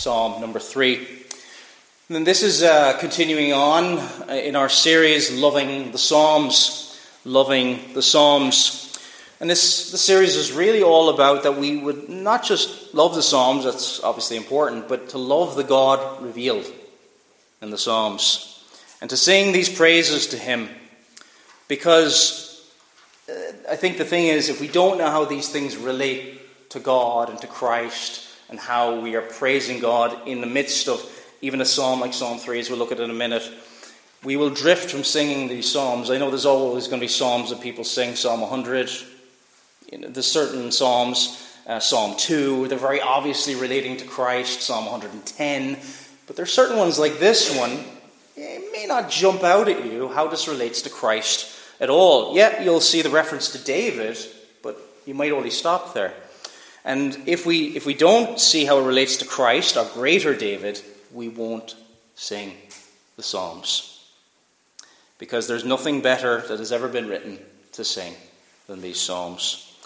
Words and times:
Psalm 0.00 0.40
number 0.40 0.58
3. 0.58 1.06
And 2.08 2.26
this 2.26 2.42
is 2.42 2.62
uh, 2.62 2.96
continuing 3.00 3.52
on 3.52 3.98
uh, 3.98 4.32
in 4.32 4.56
our 4.56 4.70
series, 4.70 5.30
Loving 5.30 5.92
the 5.92 5.98
Psalms. 5.98 6.98
Loving 7.26 7.92
the 7.92 8.00
Psalms. 8.00 8.98
And 9.40 9.50
this 9.50 9.90
the 9.90 9.98
series 9.98 10.36
is 10.36 10.52
really 10.52 10.82
all 10.82 11.10
about 11.10 11.42
that 11.42 11.58
we 11.58 11.76
would 11.76 12.08
not 12.08 12.42
just 12.42 12.94
love 12.94 13.14
the 13.14 13.22
Psalms, 13.22 13.64
that's 13.64 14.02
obviously 14.02 14.38
important, 14.38 14.88
but 14.88 15.10
to 15.10 15.18
love 15.18 15.54
the 15.54 15.64
God 15.64 16.22
revealed 16.22 16.64
in 17.60 17.68
the 17.68 17.76
Psalms. 17.76 18.64
And 19.02 19.10
to 19.10 19.18
sing 19.18 19.52
these 19.52 19.68
praises 19.68 20.28
to 20.28 20.38
Him. 20.38 20.70
Because 21.68 22.72
uh, 23.28 23.34
I 23.70 23.76
think 23.76 23.98
the 23.98 24.06
thing 24.06 24.28
is, 24.28 24.48
if 24.48 24.62
we 24.62 24.68
don't 24.68 24.96
know 24.96 25.10
how 25.10 25.26
these 25.26 25.50
things 25.50 25.76
relate 25.76 26.70
to 26.70 26.80
God 26.80 27.28
and 27.28 27.38
to 27.42 27.46
Christ, 27.46 28.28
and 28.50 28.58
how 28.58 29.00
we 29.00 29.14
are 29.16 29.22
praising 29.22 29.80
God 29.80 30.26
in 30.26 30.40
the 30.40 30.46
midst 30.46 30.88
of 30.88 31.00
even 31.40 31.60
a 31.60 31.64
psalm 31.64 32.00
like 32.00 32.12
Psalm 32.12 32.38
3, 32.38 32.60
as 32.60 32.68
we'll 32.68 32.78
look 32.78 32.92
at 32.92 33.00
in 33.00 33.10
a 33.10 33.14
minute. 33.14 33.48
We 34.22 34.36
will 34.36 34.50
drift 34.50 34.90
from 34.90 35.04
singing 35.04 35.48
these 35.48 35.70
psalms. 35.70 36.10
I 36.10 36.18
know 36.18 36.28
there's 36.28 36.44
always 36.44 36.88
going 36.88 37.00
to 37.00 37.04
be 37.04 37.08
psalms 37.08 37.50
that 37.50 37.62
people 37.62 37.84
sing, 37.84 38.16
Psalm 38.16 38.42
100. 38.42 38.90
You 39.90 39.98
know, 39.98 40.08
there's 40.08 40.26
certain 40.26 40.70
psalms, 40.70 41.46
uh, 41.66 41.80
Psalm 41.80 42.16
2, 42.18 42.68
they're 42.68 42.78
very 42.78 43.00
obviously 43.00 43.54
relating 43.54 43.96
to 43.98 44.04
Christ, 44.04 44.62
Psalm 44.62 44.84
110. 44.84 45.78
But 46.26 46.36
there's 46.36 46.52
certain 46.52 46.76
ones 46.76 46.98
like 46.98 47.18
this 47.18 47.56
one, 47.56 47.84
it 48.36 48.72
may 48.72 48.86
not 48.86 49.10
jump 49.10 49.42
out 49.42 49.68
at 49.68 49.84
you 49.84 50.08
how 50.08 50.28
this 50.28 50.48
relates 50.48 50.82
to 50.82 50.90
Christ 50.90 51.56
at 51.80 51.90
all. 51.90 52.34
Yet 52.34 52.62
you'll 52.62 52.80
see 52.80 53.02
the 53.02 53.10
reference 53.10 53.50
to 53.52 53.58
David, 53.58 54.18
but 54.62 54.78
you 55.06 55.14
might 55.14 55.32
only 55.32 55.50
stop 55.50 55.94
there. 55.94 56.14
And 56.84 57.18
if 57.26 57.44
we, 57.44 57.76
if 57.76 57.86
we 57.86 57.94
don't 57.94 58.40
see 58.40 58.64
how 58.64 58.78
it 58.78 58.86
relates 58.86 59.16
to 59.18 59.26
Christ, 59.26 59.76
our 59.76 59.84
greater 59.84 60.34
David, 60.34 60.80
we 61.12 61.28
won't 61.28 61.76
sing 62.14 62.54
the 63.16 63.22
Psalms. 63.22 64.08
Because 65.18 65.46
there's 65.46 65.64
nothing 65.64 66.00
better 66.00 66.40
that 66.42 66.58
has 66.58 66.72
ever 66.72 66.88
been 66.88 67.08
written 67.08 67.38
to 67.72 67.84
sing 67.84 68.14
than 68.66 68.80
these 68.80 68.98
Psalms. 68.98 69.76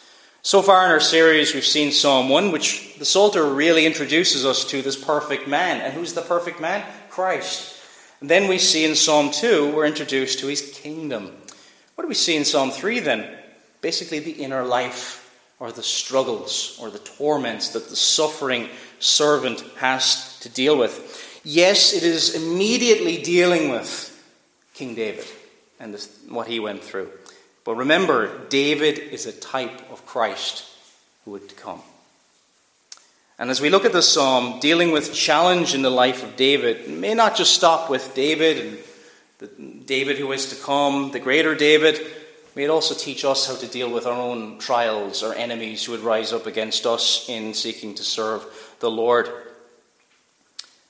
So 0.42 0.60
far 0.60 0.84
in 0.84 0.90
our 0.90 1.00
series, 1.00 1.54
we've 1.54 1.64
seen 1.64 1.90
Psalm 1.90 2.28
1, 2.28 2.52
which 2.52 2.96
the 2.98 3.04
Psalter 3.04 3.44
really 3.44 3.86
introduces 3.86 4.44
us 4.44 4.64
to 4.66 4.82
this 4.82 5.02
perfect 5.02 5.48
man. 5.48 5.80
And 5.80 5.94
who's 5.94 6.12
the 6.12 6.20
perfect 6.20 6.60
man? 6.60 6.84
Christ. 7.08 7.80
And 8.20 8.28
then 8.30 8.46
we 8.46 8.58
see 8.58 8.84
in 8.84 8.94
Psalm 8.94 9.30
2, 9.30 9.74
we're 9.74 9.86
introduced 9.86 10.40
to 10.40 10.46
his 10.46 10.60
kingdom. 10.74 11.32
What 11.94 12.02
do 12.02 12.08
we 12.08 12.14
see 12.14 12.36
in 12.36 12.44
Psalm 12.44 12.70
3 12.70 13.00
then? 13.00 13.38
Basically, 13.80 14.18
the 14.18 14.32
inner 14.32 14.64
life 14.64 15.23
or 15.58 15.72
the 15.72 15.82
struggles 15.82 16.78
or 16.80 16.90
the 16.90 16.98
torments 16.98 17.70
that 17.70 17.88
the 17.88 17.96
suffering 17.96 18.68
servant 18.98 19.60
has 19.76 20.38
to 20.40 20.48
deal 20.48 20.76
with. 20.76 21.40
Yes, 21.44 21.92
it 21.92 22.02
is 22.02 22.34
immediately 22.34 23.22
dealing 23.22 23.68
with 23.68 24.10
King 24.74 24.94
David 24.94 25.26
and 25.78 25.94
this, 25.94 26.08
what 26.28 26.48
he 26.48 26.60
went 26.60 26.82
through. 26.82 27.10
But 27.64 27.76
remember, 27.76 28.46
David 28.48 28.98
is 28.98 29.26
a 29.26 29.32
type 29.32 29.90
of 29.90 30.04
Christ 30.06 30.64
who 31.24 31.32
would 31.32 31.56
come. 31.56 31.82
And 33.38 33.50
as 33.50 33.60
we 33.60 33.70
look 33.70 33.84
at 33.84 33.92
this 33.92 34.12
psalm, 34.12 34.60
dealing 34.60 34.92
with 34.92 35.12
challenge 35.12 35.74
in 35.74 35.82
the 35.82 35.90
life 35.90 36.22
of 36.22 36.36
David, 36.36 36.88
may 36.88 37.14
not 37.14 37.36
just 37.36 37.54
stop 37.54 37.90
with 37.90 38.14
David 38.14 38.64
and 38.64 38.78
the 39.38 39.46
David 39.86 40.18
who 40.18 40.30
is 40.32 40.50
to 40.50 40.62
come, 40.62 41.10
the 41.10 41.18
greater 41.18 41.54
David, 41.54 42.00
May 42.56 42.64
it 42.64 42.70
also 42.70 42.94
teach 42.94 43.24
us 43.24 43.48
how 43.48 43.56
to 43.56 43.66
deal 43.66 43.90
with 43.90 44.06
our 44.06 44.12
own 44.12 44.58
trials 44.58 45.24
or 45.24 45.34
enemies 45.34 45.84
who 45.84 45.92
would 45.92 46.02
rise 46.02 46.32
up 46.32 46.46
against 46.46 46.86
us 46.86 47.28
in 47.28 47.52
seeking 47.52 47.94
to 47.96 48.04
serve 48.04 48.46
the 48.78 48.90
Lord. 48.90 49.28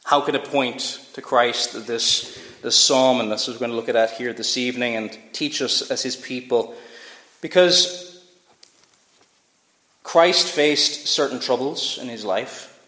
How 0.05 0.20
can 0.20 0.35
it 0.35 0.45
point 0.45 1.01
to 1.15 1.23
Christ, 1.23 1.86
this, 1.86 2.39
this 2.61 2.77
psalm, 2.77 3.20
and 3.20 3.33
this 3.33 3.42
is 3.42 3.48
what 3.48 3.55
we're 3.55 3.67
going 3.69 3.70
to 3.70 3.77
look 3.77 3.89
at 3.89 4.11
here 4.19 4.35
this 4.35 4.58
evening, 4.58 4.97
and 4.97 5.19
teach 5.33 5.63
us 5.63 5.91
as 5.91 6.02
his 6.02 6.17
people? 6.17 6.75
Because 7.41 8.23
Christ 10.02 10.48
faced 10.48 11.07
certain 11.07 11.41
troubles 11.41 11.96
in 11.96 12.08
his 12.08 12.27
life. 12.27 12.79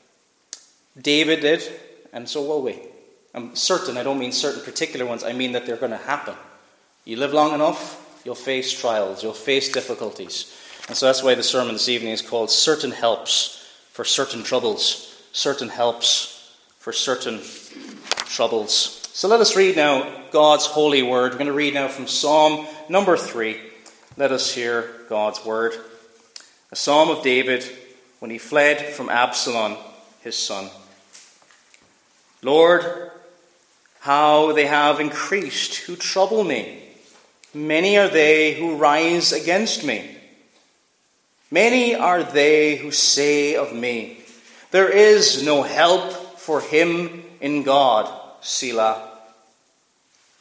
David 1.01 1.41
did, 1.41 1.67
and 2.13 2.29
so 2.29 2.43
will 2.43 2.61
we. 2.61 2.79
I'm 3.35 3.57
certain, 3.57 3.97
I 3.97 4.03
don't 4.03 4.19
mean 4.19 4.33
certain 4.33 4.63
particular 4.63 5.07
ones, 5.07 5.25
I 5.25 5.33
mean 5.33 5.53
that 5.53 5.65
they're 5.65 5.77
going 5.77 5.93
to 5.93 5.97
happen. 5.97 6.35
You 7.07 7.17
live 7.17 7.33
long 7.33 7.55
enough, 7.55 8.03
You'll 8.27 8.35
face 8.35 8.73
trials, 8.73 9.23
you'll 9.23 9.35
face 9.35 9.71
difficulties. 9.71 10.53
And 10.89 10.97
so 10.97 11.07
that's 11.07 11.23
why 11.23 11.37
the 11.37 11.45
sermon 11.45 11.75
this 11.75 11.89
evening 11.89 12.11
is 12.11 12.23
called 12.23 12.51
Certain 12.51 12.91
Helps 12.91 13.65
for 13.93 14.05
Certain 14.05 14.43
Troubles. 14.43 15.25
Certain 15.31 15.69
Helps 15.69 16.53
for 16.81 16.93
Certain 16.93 17.41
Troubles. 18.25 19.09
So 19.13 19.29
let 19.29 19.41
us 19.41 19.55
read 19.55 19.77
now 19.77 20.25
God's 20.33 20.67
holy 20.67 21.05
word. 21.05 21.31
We're 21.31 21.39
going 21.39 21.47
to 21.47 21.53
read 21.53 21.75
now 21.75 21.87
from 21.87 22.09
Psalm 22.09 22.67
number 22.89 23.17
3. 23.17 23.61
Let 24.17 24.33
us 24.33 24.53
hear 24.53 24.91
God's 25.09 25.45
word. 25.45 25.75
A 26.73 26.77
psalm 26.77 27.11
of 27.11 27.23
David 27.23 27.65
when 28.19 28.33
he 28.33 28.39
fled 28.39 28.93
from 28.93 29.09
Absalom, 29.09 29.77
his 30.23 30.35
son. 30.35 30.69
Lord, 32.43 33.13
how 34.01 34.51
they 34.51 34.67
have 34.67 34.99
increased 34.99 35.77
who 35.77 35.95
trouble 35.95 36.43
me. 36.43 36.86
Many 37.57 37.97
are 37.97 38.09
they 38.09 38.53
who 38.53 38.77
rise 38.77 39.33
against 39.33 39.83
me. 39.83 40.15
Many 41.51 41.95
are 41.95 42.23
they 42.23 42.77
who 42.77 42.91
say 42.91 43.57
of 43.57 43.73
me, 43.73 44.19
There 44.73 44.91
is 44.91 45.43
no 45.43 45.63
help 45.63 46.39
for 46.39 46.61
him 46.61 47.25
in 47.41 47.63
God, 47.63 48.13
Selah. 48.43 49.09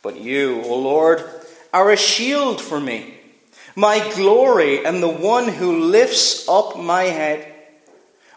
But 0.01 0.19
you, 0.19 0.61
O 0.65 0.77
Lord, 0.77 1.23
are 1.71 1.89
a 1.89 1.95
shield 1.95 2.59
for 2.59 2.81
me, 2.81 3.13
my 3.77 4.11
glory, 4.15 4.85
and 4.85 5.01
the 5.01 5.07
one 5.07 5.47
who 5.47 5.85
lifts 5.85 6.49
up 6.49 6.77
my 6.77 7.03
head. 7.03 7.49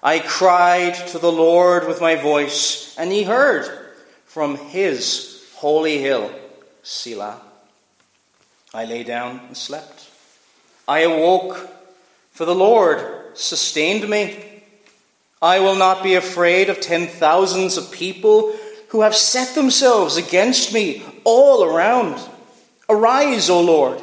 I 0.05 0.21
cried 0.21 0.95
to 1.09 1.19
the 1.19 1.33
Lord 1.33 1.89
with 1.89 2.01
my 2.01 2.15
voice, 2.15 2.97
and 2.97 3.11
he 3.11 3.25
heard 3.25 3.67
from 4.27 4.57
his 4.57 5.45
holy 5.57 5.99
hill, 5.99 6.31
Selah. 6.85 7.48
I 8.79 8.85
lay 8.85 9.03
down 9.03 9.41
and 9.49 9.57
slept. 9.57 10.09
I 10.87 11.01
awoke, 11.01 11.69
for 12.31 12.45
the 12.45 12.55
Lord 12.55 13.37
sustained 13.37 14.09
me. 14.09 14.63
I 15.43 15.59
will 15.59 15.75
not 15.75 16.05
be 16.05 16.15
afraid 16.15 16.71
of 16.71 16.81
ten 16.81 17.09
thousands 17.09 17.77
of 17.77 17.91
people 17.91 18.55
who 18.91 19.01
have 19.01 19.17
set 19.17 19.57
themselves 19.57 20.17
against 20.17 20.73
me 20.73 21.03
all 21.25 21.65
around. 21.65 22.21
Arise, 22.89 23.51
O 23.51 23.61
Lord. 23.61 24.01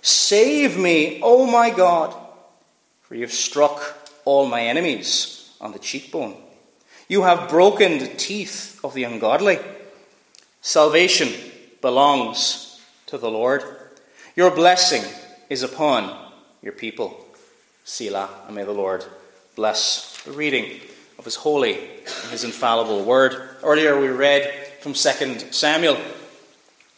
Save 0.00 0.78
me, 0.78 1.20
O 1.22 1.44
my 1.44 1.68
God, 1.68 2.16
for 3.02 3.16
you 3.16 3.20
have 3.20 3.32
struck 3.32 3.98
all 4.24 4.46
my 4.46 4.62
enemies 4.62 5.50
on 5.60 5.72
the 5.72 5.78
cheekbone. 5.78 6.38
You 7.06 7.24
have 7.24 7.50
broken 7.50 7.98
the 7.98 8.08
teeth 8.08 8.80
of 8.82 8.94
the 8.94 9.04
ungodly. 9.04 9.58
Salvation 10.62 11.28
belongs 11.82 12.80
to 13.08 13.18
the 13.18 13.30
Lord. 13.30 13.75
Your 14.36 14.50
blessing 14.50 15.02
is 15.48 15.62
upon 15.62 16.14
your 16.60 16.74
people. 16.74 17.24
Selah, 17.84 18.28
and 18.46 18.54
may 18.54 18.64
the 18.64 18.72
Lord 18.72 19.02
bless 19.54 20.22
the 20.24 20.32
reading 20.32 20.78
of 21.18 21.24
his 21.24 21.36
holy 21.36 21.72
and 21.78 22.30
his 22.30 22.44
infallible 22.44 23.02
word. 23.02 23.34
Earlier 23.62 23.98
we 23.98 24.08
read 24.08 24.52
from 24.82 24.92
2 24.92 25.52
Samuel. 25.52 25.96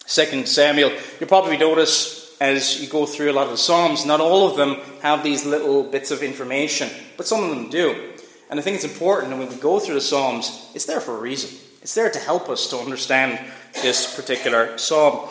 2 0.08 0.46
Samuel, 0.46 0.90
you'll 1.20 1.28
probably 1.28 1.56
notice 1.56 2.36
as 2.40 2.82
you 2.82 2.88
go 2.88 3.06
through 3.06 3.30
a 3.30 3.34
lot 3.34 3.44
of 3.44 3.52
the 3.52 3.56
Psalms, 3.56 4.04
not 4.04 4.20
all 4.20 4.50
of 4.50 4.56
them 4.56 4.74
have 5.02 5.22
these 5.22 5.46
little 5.46 5.84
bits 5.84 6.10
of 6.10 6.24
information, 6.24 6.90
but 7.16 7.28
some 7.28 7.44
of 7.44 7.50
them 7.50 7.70
do. 7.70 8.14
And 8.50 8.58
I 8.58 8.64
think 8.64 8.74
it's 8.74 8.84
important 8.84 9.30
that 9.30 9.38
when 9.38 9.48
we 9.48 9.54
go 9.54 9.78
through 9.78 9.94
the 9.94 10.00
Psalms, 10.00 10.72
it's 10.74 10.86
there 10.86 11.00
for 11.00 11.16
a 11.16 11.20
reason. 11.20 11.56
It's 11.82 11.94
there 11.94 12.10
to 12.10 12.18
help 12.18 12.48
us 12.48 12.68
to 12.70 12.78
understand 12.78 13.38
this 13.74 14.16
particular 14.16 14.76
psalm 14.76 15.28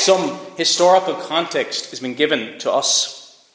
some 0.00 0.38
historical 0.56 1.14
context 1.14 1.90
has 1.90 2.00
been 2.00 2.14
given 2.14 2.58
to 2.60 2.72
us. 2.72 3.46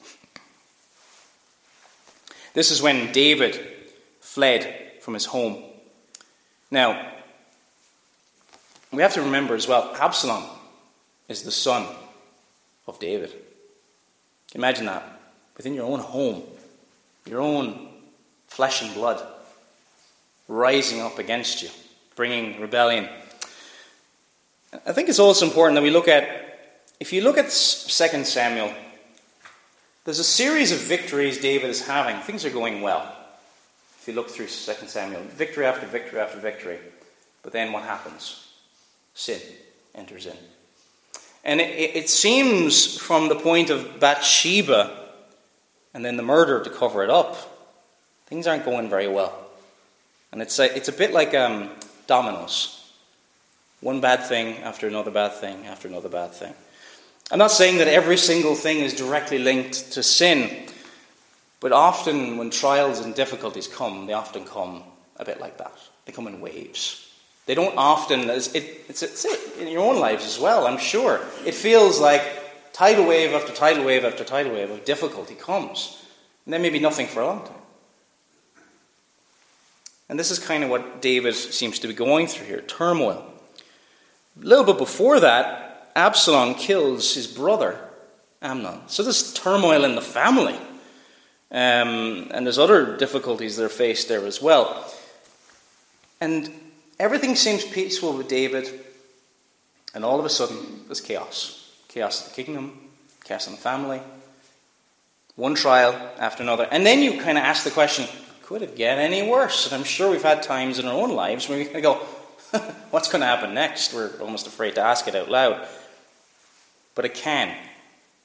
This 2.53 2.69
is 2.69 2.81
when 2.81 3.11
David 3.11 3.59
fled 4.21 4.93
from 5.01 5.15
his 5.15 5.25
home. 5.25 5.63
Now, 6.69 7.13
we 8.91 9.01
have 9.01 9.13
to 9.15 9.21
remember 9.21 9.55
as 9.55 9.67
well 9.67 9.93
Absalom 9.99 10.43
is 11.27 11.41
the 11.41 11.51
son 11.51 11.87
of 12.87 12.99
David. 12.99 13.33
Imagine 14.53 14.85
that 14.85 15.19
within 15.57 15.73
your 15.73 15.85
own 15.85 15.99
home, 15.99 16.43
your 17.25 17.41
own 17.41 17.89
flesh 18.47 18.83
and 18.83 18.93
blood 18.93 19.25
rising 20.47 21.01
up 21.01 21.17
against 21.17 21.63
you, 21.63 21.69
bringing 22.15 22.61
rebellion 22.61 23.09
I 24.85 24.93
think 24.93 25.09
it's 25.09 25.19
also 25.19 25.45
important 25.45 25.75
that 25.75 25.83
we 25.83 25.91
look 25.91 26.07
at, 26.07 26.83
if 26.99 27.13
you 27.13 27.21
look 27.21 27.37
at 27.37 27.45
2 27.45 27.49
Samuel, 27.49 28.73
there's 30.03 30.19
a 30.19 30.23
series 30.23 30.71
of 30.71 30.79
victories 30.79 31.39
David 31.39 31.69
is 31.69 31.85
having. 31.85 32.17
Things 32.21 32.45
are 32.45 32.49
going 32.49 32.81
well. 32.81 33.15
If 33.99 34.07
you 34.07 34.13
look 34.13 34.29
through 34.29 34.47
2 34.47 34.87
Samuel, 34.87 35.21
victory 35.21 35.65
after 35.65 35.85
victory 35.85 36.19
after 36.19 36.39
victory. 36.39 36.79
But 37.43 37.53
then 37.53 37.71
what 37.71 37.83
happens? 37.83 38.47
Sin 39.13 39.39
enters 39.93 40.25
in. 40.25 40.37
And 41.43 41.61
it, 41.61 41.95
it 41.95 42.09
seems 42.09 42.97
from 42.97 43.29
the 43.29 43.35
point 43.35 43.69
of 43.69 43.99
Bathsheba 43.99 44.91
and 45.93 46.03
then 46.03 46.17
the 46.17 46.23
murder 46.23 46.63
to 46.63 46.69
cover 46.69 47.03
it 47.03 47.09
up, 47.09 47.37
things 48.25 48.47
aren't 48.47 48.65
going 48.65 48.89
very 48.89 49.07
well. 49.07 49.33
And 50.31 50.41
it's 50.41 50.59
a, 50.59 50.75
it's 50.75 50.89
a 50.89 50.91
bit 50.91 51.13
like 51.13 51.33
um, 51.33 51.69
dominoes 52.07 52.84
one 53.85 54.01
bad 54.01 54.23
thing 54.23 54.57
after 54.63 54.87
another 54.87 55.11
bad 55.11 55.33
thing 55.33 55.67
after 55.67 55.87
another 55.87 56.09
bad 56.09 56.31
thing. 56.31 56.55
I'm 57.29 57.37
not 57.37 57.51
saying 57.51 57.77
that 57.77 57.87
every 57.87 58.17
single 58.17 58.55
thing 58.55 58.79
is 58.79 58.95
directly 58.95 59.37
linked 59.37 59.91
to 59.91 60.01
sin, 60.01 60.67
but 61.59 61.71
often 61.71 62.37
when 62.37 62.49
trials 62.49 62.99
and 62.99 63.13
difficulties 63.13 63.67
come, 63.67 64.07
they 64.07 64.13
often 64.13 64.43
come 64.43 64.81
a 65.17 65.23
bit 65.23 65.39
like 65.39 65.59
that. 65.59 65.77
They 66.05 66.11
come 66.13 66.25
in 66.25 66.41
waves. 66.41 67.11
They 67.45 67.53
don't 67.53 67.77
often, 67.77 68.21
it, 68.21 68.49
it's, 68.89 69.03
it's 69.03 69.25
in 69.59 69.67
your 69.67 69.83
own 69.83 69.99
lives 69.99 70.25
as 70.25 70.39
well, 70.39 70.65
I'm 70.65 70.79
sure. 70.79 71.21
It 71.45 71.53
feels 71.53 71.99
like 71.99 72.23
tidal 72.73 73.05
wave 73.05 73.33
after 73.33 73.53
tidal 73.53 73.85
wave 73.85 74.03
after 74.03 74.23
tidal 74.23 74.53
wave 74.53 74.71
of 74.71 74.83
difficulty 74.83 75.35
comes. 75.35 76.03
And 76.45 76.53
then 76.55 76.63
maybe 76.63 76.79
nothing 76.79 77.05
for 77.05 77.21
a 77.21 77.27
long 77.27 77.45
time. 77.45 77.61
And 80.09 80.17
this 80.19 80.31
is 80.31 80.39
kind 80.39 80.63
of 80.63 80.71
what 80.71 81.03
David 81.03 81.35
seems 81.35 81.77
to 81.79 81.87
be 81.87 81.93
going 81.93 82.25
through 82.25 82.47
here 82.47 82.61
turmoil. 82.61 83.31
A 84.41 84.45
little 84.45 84.65
bit 84.65 84.77
before 84.77 85.19
that, 85.21 85.91
Absalom 85.95 86.55
kills 86.55 87.13
his 87.13 87.27
brother, 87.27 87.79
Amnon. 88.41 88.81
So 88.87 89.03
there's 89.03 89.33
turmoil 89.33 89.85
in 89.85 89.95
the 89.95 90.01
family. 90.01 90.57
Um, 91.51 92.27
and 92.31 92.45
there's 92.45 92.59
other 92.59 92.97
difficulties 92.97 93.55
that 93.55 93.63
are 93.63 93.69
faced 93.69 94.09
there 94.09 94.25
as 94.25 94.41
well. 94.41 94.91
And 96.19 96.51
everything 96.99 97.35
seems 97.35 97.63
peaceful 97.63 98.13
with 98.13 98.27
David, 98.27 98.81
and 99.93 100.03
all 100.03 100.19
of 100.19 100.25
a 100.25 100.29
sudden, 100.29 100.83
there's 100.87 101.01
chaos. 101.01 101.71
Chaos 101.87 102.23
in 102.23 102.29
the 102.29 102.43
kingdom, 102.43 102.79
chaos 103.23 103.47
in 103.47 103.53
the 103.53 103.61
family, 103.61 104.01
one 105.35 105.55
trial 105.55 105.93
after 106.19 106.43
another. 106.43 106.67
And 106.71 106.85
then 106.85 107.01
you 107.01 107.21
kind 107.21 107.37
of 107.37 107.43
ask 107.43 107.63
the 107.63 107.71
question 107.71 108.05
could 108.43 108.61
it 108.61 108.75
get 108.75 108.99
any 108.99 109.27
worse? 109.27 109.65
And 109.65 109.73
I'm 109.73 109.83
sure 109.83 110.11
we've 110.11 110.21
had 110.21 110.43
times 110.43 110.77
in 110.77 110.85
our 110.85 110.93
own 110.93 111.15
lives 111.15 111.49
where 111.49 111.57
we 111.57 111.65
kind 111.65 111.77
of 111.77 111.83
go, 111.83 112.05
What's 112.91 113.11
going 113.11 113.21
to 113.21 113.27
happen 113.27 113.53
next? 113.53 113.93
We're 113.93 114.11
almost 114.21 114.47
afraid 114.47 114.75
to 114.75 114.81
ask 114.81 115.07
it 115.07 115.15
out 115.15 115.29
loud. 115.29 115.67
But 116.93 117.05
it 117.05 117.13
can, 117.13 117.55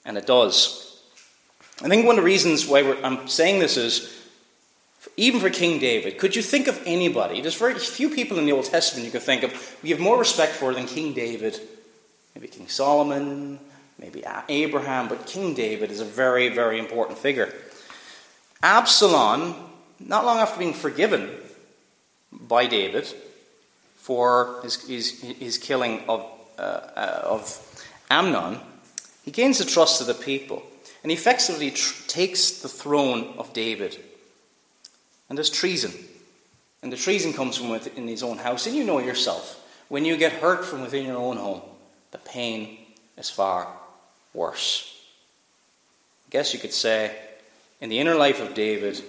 and 0.04 0.16
it 0.16 0.26
does. 0.26 1.02
I 1.82 1.88
think 1.88 2.06
one 2.06 2.16
of 2.18 2.22
the 2.22 2.26
reasons 2.26 2.66
why 2.66 2.80
I'm 3.02 3.26
saying 3.26 3.58
this 3.58 3.76
is, 3.76 4.16
even 5.16 5.40
for 5.40 5.50
King 5.50 5.80
David, 5.80 6.18
could 6.18 6.36
you 6.36 6.42
think 6.42 6.68
of 6.68 6.80
anybody? 6.84 7.40
There's 7.40 7.56
very 7.56 7.78
few 7.78 8.10
people 8.10 8.38
in 8.38 8.44
the 8.44 8.52
Old 8.52 8.66
Testament 8.66 9.06
you 9.06 9.10
could 9.10 9.22
think 9.22 9.42
of 9.42 9.78
we 9.82 9.90
have 9.90 9.98
more 9.98 10.18
respect 10.18 10.52
for 10.52 10.74
than 10.74 10.86
King 10.86 11.14
David. 11.14 11.58
Maybe 12.34 12.48
King 12.48 12.68
Solomon, 12.68 13.58
maybe 13.98 14.22
Abraham, 14.48 15.08
but 15.08 15.26
King 15.26 15.54
David 15.54 15.90
is 15.90 16.00
a 16.00 16.04
very, 16.04 16.48
very 16.48 16.78
important 16.78 17.18
figure. 17.18 17.52
Absalom, 18.62 19.54
not 19.98 20.24
long 20.24 20.38
after 20.38 20.58
being 20.58 20.74
forgiven 20.74 21.30
by 22.30 22.66
David, 22.66 23.12
for 24.10 24.58
his, 24.64 24.88
his, 24.88 25.20
his 25.20 25.56
killing 25.56 26.02
of, 26.08 26.26
uh, 26.58 26.62
uh, 26.62 27.20
of 27.26 27.86
Amnon, 28.10 28.58
he 29.24 29.30
gains 29.30 29.58
the 29.58 29.64
trust 29.64 30.00
of 30.00 30.08
the 30.08 30.14
people. 30.14 30.64
And 31.04 31.12
he 31.12 31.16
effectively 31.16 31.70
tr- 31.70 32.08
takes 32.08 32.60
the 32.60 32.68
throne 32.68 33.34
of 33.38 33.52
David. 33.52 33.96
And 35.28 35.38
there's 35.38 35.48
treason. 35.48 35.92
And 36.82 36.92
the 36.92 36.96
treason 36.96 37.32
comes 37.32 37.56
from 37.56 37.68
within 37.68 38.08
his 38.08 38.24
own 38.24 38.38
house. 38.38 38.66
And 38.66 38.74
you 38.74 38.82
know 38.82 38.98
yourself, 38.98 39.64
when 39.88 40.04
you 40.04 40.16
get 40.16 40.32
hurt 40.32 40.64
from 40.64 40.80
within 40.80 41.06
your 41.06 41.16
own 41.16 41.36
home, 41.36 41.62
the 42.10 42.18
pain 42.18 42.78
is 43.16 43.30
far 43.30 43.68
worse. 44.34 44.92
I 46.26 46.30
guess 46.30 46.52
you 46.52 46.58
could 46.58 46.72
say, 46.72 47.16
in 47.80 47.88
the 47.90 48.00
inner 48.00 48.16
life 48.16 48.42
of 48.42 48.54
David, 48.54 49.00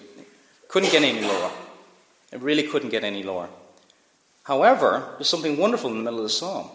couldn't 0.67 0.91
get 0.91 1.01
any 1.01 1.21
lower. 1.21 1.49
It 2.31 2.39
really 2.41 2.67
couldn't 2.67 2.89
get 2.89 3.03
any 3.03 3.23
lower. 3.23 3.49
However, 4.43 5.13
there's 5.17 5.29
something 5.29 5.57
wonderful 5.57 5.89
in 5.89 5.97
the 5.97 6.03
middle 6.03 6.19
of 6.19 6.25
the 6.25 6.29
psalm. 6.29 6.69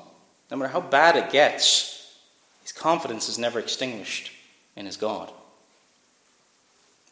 No 0.50 0.56
matter 0.56 0.72
how 0.72 0.80
bad 0.80 1.16
it 1.16 1.30
gets, 1.30 2.16
his 2.62 2.72
confidence 2.72 3.28
is 3.28 3.38
never 3.38 3.58
extinguished 3.58 4.30
in 4.76 4.86
his 4.86 4.96
God. 4.96 5.32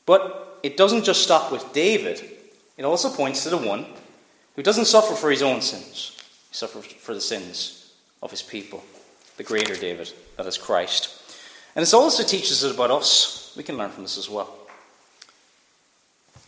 But 0.06 0.58
it 0.62 0.76
doesn't 0.76 1.04
just 1.04 1.22
stop 1.22 1.50
with 1.50 1.72
David, 1.72 2.22
it 2.76 2.84
also 2.84 3.10
points 3.10 3.42
to 3.44 3.50
the 3.50 3.58
one 3.58 3.86
who 4.56 4.62
doesn't 4.62 4.86
suffer 4.86 5.14
for 5.14 5.30
his 5.30 5.42
own 5.42 5.60
sins, 5.60 6.16
he 6.50 6.54
suffers 6.54 6.84
for 6.86 7.14
the 7.14 7.20
sins 7.20 7.92
of 8.22 8.30
his 8.30 8.42
people, 8.42 8.82
the 9.36 9.42
greater 9.42 9.74
David, 9.74 10.12
that 10.36 10.46
is 10.46 10.58
Christ. 10.58 11.22
And 11.74 11.82
it 11.82 11.94
also 11.94 12.22
teaches 12.22 12.64
us 12.64 12.72
about 12.72 12.90
us. 12.90 13.52
We 13.56 13.64
can 13.64 13.76
learn 13.76 13.90
from 13.90 14.04
this 14.04 14.18
as 14.18 14.30
well 14.30 14.63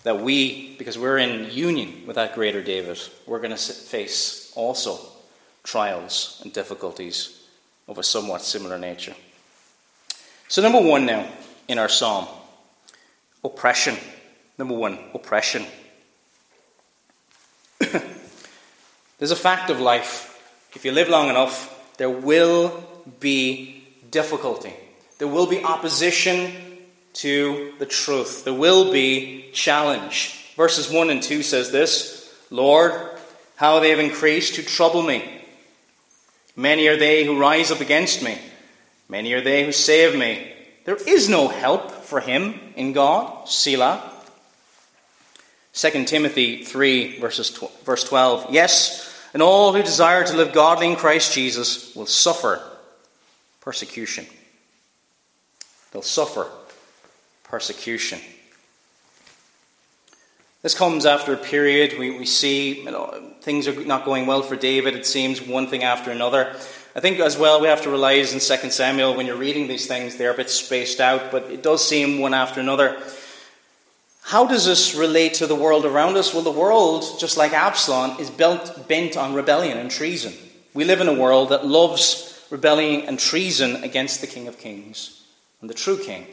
that 0.07 0.21
we, 0.21 0.77
because 0.77 0.97
we're 0.97 1.19
in 1.19 1.51
union 1.51 2.07
with 2.07 2.15
that 2.15 2.37
greater 2.37 2.63
David, 2.63 2.97
we're 3.27 3.41
going 3.41 3.51
to 3.51 3.57
face 3.57 4.53
also 4.55 5.01
trials 5.65 6.41
and 6.45 6.53
difficulties 6.53 7.43
of 7.89 7.99
a 7.99 8.05
somewhat 8.05 8.41
similar 8.43 8.79
nature. 8.79 9.17
So, 10.47 10.63
number 10.63 10.81
one 10.81 11.07
now 11.07 11.29
in 11.67 11.79
our 11.79 11.89
psalm 11.89 12.29
oppression. 13.43 13.97
Number 14.59 14.75
one, 14.75 14.97
oppression. 15.13 15.67
There's 17.81 19.33
a 19.33 19.37
fact 19.37 19.71
of 19.71 19.81
life. 19.81 20.41
If 20.73 20.85
you 20.85 20.93
live 20.93 21.09
long 21.09 21.31
enough, 21.31 21.97
there 21.97 22.11
will 22.11 22.85
be 23.19 23.83
difficulty. 24.13 24.73
There 25.19 25.27
will 25.27 25.49
be 25.49 25.65
opposition 25.65 26.53
to 27.17 27.73
the 27.79 27.87
truth. 27.87 28.45
There 28.45 28.55
will 28.55 28.93
be 28.93 29.51
challenge. 29.53 30.53
Verses 30.57 30.91
1 30.91 31.11
and 31.11 31.23
2 31.23 31.43
says 31.43 31.71
this 31.71 32.33
Lord, 32.51 32.93
how 33.57 33.81
they 33.81 33.91
have 33.91 33.99
increased 33.99 34.55
to 34.57 34.63
trouble 34.63 35.03
me. 35.03 35.43
Many 36.55 36.89
are 36.89 36.97
they 36.97 37.25
who 37.25 37.39
rise 37.39 37.71
up 37.71 37.81
against 37.81 38.23
me. 38.23 38.39
Many 39.09 39.33
are 39.35 39.41
they 39.41 39.65
who 39.65 39.69
of 40.09 40.17
me, 40.17 40.53
There 40.85 40.97
is 40.97 41.29
no 41.29 41.49
help 41.49 41.91
for 41.91 42.21
him 42.21 42.59
in 42.75 42.93
God. 42.93 43.49
Selah. 43.49 44.13
2 45.75 46.05
Timothy 46.07 46.65
3, 46.65 47.19
verses 47.21 47.51
tw- 47.51 47.85
verse 47.85 48.05
12. 48.05 48.47
Yes, 48.51 49.13
and 49.35 49.43
all 49.43 49.75
who 49.75 49.83
desire 49.83 50.25
to 50.25 50.37
live 50.37 50.53
godly 50.55 50.91
in 50.91 50.97
Christ 50.97 51.35
Jesus 51.35 51.95
will 51.95 52.07
suffer 52.07 52.63
persecution. 53.61 54.27
They'll 55.93 56.03
suffer 56.03 56.49
persecution. 57.49 58.19
This 60.63 60.75
comes 60.75 61.07
after 61.07 61.33
a 61.33 61.37
period 61.37 61.99
we, 61.99 62.19
we 62.19 62.27
see 62.27 62.83
you 62.83 62.91
know, 62.91 63.23
things 63.41 63.69
are 63.69 63.85
not 63.85 64.05
going 64.05 64.27
well 64.27 64.43
for 64.43 64.57
David, 64.57 64.97
it 64.97 65.07
seems, 65.07 65.41
one 65.41 65.69
thing 65.69 65.85
after 65.85 66.11
another. 66.11 66.57
I 66.97 67.01
think 67.01 67.21
as 67.21 67.37
well 67.37 67.61
we 67.61 67.69
have 67.69 67.83
to 67.83 67.91
realize 67.91 68.33
in 68.33 68.41
2 68.41 68.71
Samuel 68.71 69.15
when 69.15 69.27
you're 69.27 69.37
reading 69.37 69.69
these 69.69 69.87
things, 69.87 70.17
they're 70.17 70.33
a 70.33 70.37
bit 70.37 70.51
spaced 70.51 70.99
out, 70.99 71.31
but 71.31 71.45
it 71.51 71.63
does 71.63 71.87
seem 71.87 72.19
one 72.19 72.35
after 72.35 72.61
another. 72.61 73.01
How 74.23 74.45
does 74.45 74.67
this 74.67 74.97
relate 74.97 75.35
to 75.35 75.47
the 75.47 75.55
world 75.55 75.85
around 75.85 76.17
us? 76.17 76.35
Well, 76.35 76.43
the 76.43 76.51
world, 76.51 77.05
just 77.21 77.37
like 77.37 77.53
Absalom, 77.53 78.19
is 78.19 78.29
bent 78.29 79.17
on 79.17 79.35
rebellion 79.35 79.79
and 79.79 79.89
treason. 79.89 80.33
We 80.75 80.85
live 80.85 81.01
in 81.01 81.09
a 81.09 81.15
world 81.15 81.51
that 81.51 81.65
loves 81.65 82.45
rebellion 82.51 83.03
and 83.03 83.21
treason 83.21 83.85
against 83.85 84.21
the 84.21 84.27
King 84.27 84.49
of 84.49 84.59
Kings 84.59 85.23
and 85.61 85.71
the 85.71 85.75
true 85.75 85.97
King. 85.97 86.27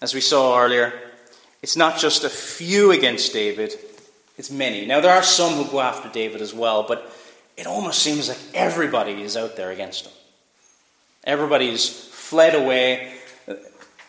As 0.00 0.14
we 0.14 0.20
saw 0.20 0.60
earlier, 0.60 0.92
it's 1.62 1.76
not 1.76 1.98
just 1.98 2.24
a 2.24 2.30
few 2.30 2.92
against 2.92 3.32
David, 3.32 3.74
it's 4.36 4.50
many. 4.50 4.86
Now, 4.86 5.00
there 5.00 5.14
are 5.14 5.22
some 5.22 5.54
who 5.54 5.70
go 5.70 5.80
after 5.80 6.08
David 6.08 6.40
as 6.40 6.54
well, 6.54 6.84
but 6.86 7.12
it 7.56 7.66
almost 7.66 8.00
seems 8.00 8.28
like 8.28 8.38
everybody 8.54 9.20
is 9.22 9.36
out 9.36 9.56
there 9.56 9.72
against 9.72 10.06
him. 10.06 10.12
Everybody's 11.24 11.88
fled 11.88 12.54
away. 12.54 13.12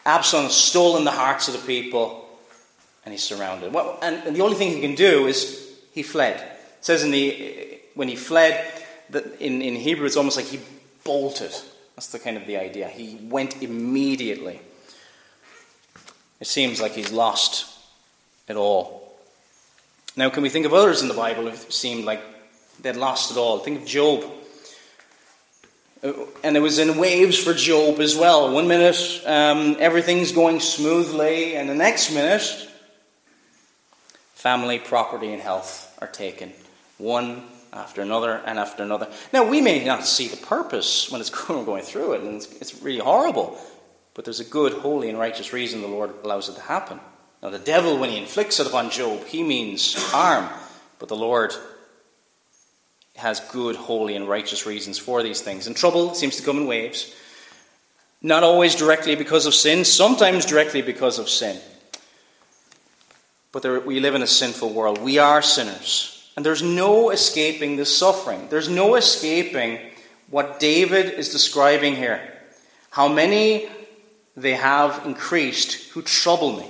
Absalom 0.05 0.45
has 0.45 0.55
stolen 0.55 1.03
the 1.03 1.11
hearts 1.11 1.47
of 1.47 1.55
the 1.55 1.65
people, 1.65 2.29
and 3.03 3.11
he's 3.11 3.23
surrounded. 3.23 3.73
Well, 3.73 3.97
and, 4.03 4.17
and, 4.27 4.35
the 4.35 4.41
only 4.41 4.55
thing 4.55 4.71
he 4.71 4.81
can 4.81 4.93
do 4.93 5.25
is 5.25 5.79
he 5.93 6.03
fled. 6.03 6.35
It 6.35 6.85
says 6.85 7.03
in 7.03 7.09
the 7.09 7.79
when 7.95 8.07
he 8.07 8.15
fled, 8.15 8.71
that 9.09 9.41
in, 9.41 9.61
in 9.61 9.75
Hebrew 9.75 10.05
it's 10.05 10.15
almost 10.15 10.37
like 10.37 10.45
he 10.45 10.59
bolted. 11.03 11.51
That's 11.95 12.07
the 12.07 12.19
kind 12.19 12.37
of 12.37 12.45
the 12.45 12.57
idea. 12.57 12.87
He 12.87 13.17
went 13.23 13.61
immediately. 13.61 14.61
It 16.39 16.47
seems 16.47 16.79
like 16.79 16.93
he's 16.93 17.11
lost 17.11 17.77
it 18.47 18.55
all. 18.55 19.17
Now, 20.15 20.29
can 20.29 20.43
we 20.43 20.49
think 20.49 20.65
of 20.65 20.73
others 20.73 21.01
in 21.01 21.07
the 21.07 21.13
Bible 21.13 21.49
who 21.49 21.55
seemed 21.71 22.05
like 22.05 22.21
they'd 22.81 22.95
lost 22.95 23.31
it 23.31 23.37
all? 23.37 23.59
Think 23.59 23.81
of 23.81 23.87
Job. 23.87 24.23
And 26.43 26.55
it 26.55 26.61
was 26.61 26.79
in 26.79 26.97
waves 26.97 27.37
for 27.37 27.53
Job 27.53 27.99
as 27.99 28.15
well. 28.15 28.53
One 28.53 28.67
minute, 28.67 29.21
um, 29.25 29.75
everything's 29.79 30.31
going 30.31 30.61
smoothly, 30.61 31.55
and 31.55 31.69
the 31.69 31.75
next 31.75 32.11
minute, 32.11 32.69
Family, 34.39 34.79
property, 34.79 35.33
and 35.33 35.41
health 35.41 35.97
are 35.99 36.07
taken, 36.07 36.53
one 36.97 37.43
after 37.73 38.01
another 38.01 38.41
and 38.45 38.57
after 38.57 38.83
another. 38.83 39.09
Now, 39.33 39.43
we 39.43 39.59
may 39.59 39.83
not 39.83 40.05
see 40.05 40.29
the 40.29 40.37
purpose 40.37 41.11
when 41.11 41.19
it's 41.19 41.29
going 41.47 41.83
through 41.83 42.13
it, 42.13 42.21
and 42.21 42.35
it's, 42.35 42.49
it's 42.61 42.81
really 42.81 43.01
horrible, 43.01 43.59
but 44.13 44.25
there's 44.25 44.39
a 44.39 44.45
good, 44.45 44.73
holy, 44.73 45.09
and 45.09 45.17
righteous 45.17 45.53
reason 45.53 45.81
the 45.81 45.87
Lord 45.87 46.13
allows 46.23 46.49
it 46.49 46.55
to 46.55 46.61
happen. 46.61 46.99
Now, 47.41 47.49
the 47.49 47.59
devil, 47.59 47.97
when 47.97 48.09
he 48.09 48.17
inflicts 48.17 48.59
it 48.59 48.67
upon 48.67 48.89
Job, 48.89 49.25
he 49.25 49.43
means 49.43 49.93
harm, 50.11 50.49
but 50.97 51.07
the 51.07 51.15
Lord 51.15 51.53
has 53.15 53.39
good, 53.39 53.75
holy, 53.75 54.15
and 54.15 54.27
righteous 54.27 54.65
reasons 54.65 54.97
for 54.97 55.23
these 55.23 55.41
things. 55.41 55.67
And 55.67 55.75
trouble 55.75 56.13
seems 56.15 56.37
to 56.37 56.43
come 56.43 56.57
in 56.57 56.67
waves, 56.67 57.15
not 58.21 58.43
always 58.43 58.75
directly 58.75 59.15
because 59.15 59.45
of 59.45 59.53
sin, 59.53 59.85
sometimes 59.85 60.45
directly 60.45 60.81
because 60.81 61.19
of 61.19 61.29
sin. 61.29 61.59
But 63.51 63.63
there, 63.63 63.79
we 63.79 63.99
live 63.99 64.15
in 64.15 64.21
a 64.21 64.27
sinful 64.27 64.73
world. 64.73 65.01
We 65.01 65.17
are 65.17 65.41
sinners. 65.41 66.15
And 66.35 66.45
there's 66.45 66.61
no 66.61 67.09
escaping 67.09 67.75
the 67.75 67.85
suffering. 67.85 68.47
There's 68.49 68.69
no 68.69 68.95
escaping 68.95 69.79
what 70.29 70.59
David 70.59 71.13
is 71.13 71.29
describing 71.29 71.95
here. 71.95 72.21
How 72.91 73.07
many 73.07 73.67
they 74.41 74.53
have 74.53 75.05
increased 75.05 75.91
who 75.91 76.01
trouble 76.01 76.53
me. 76.53 76.67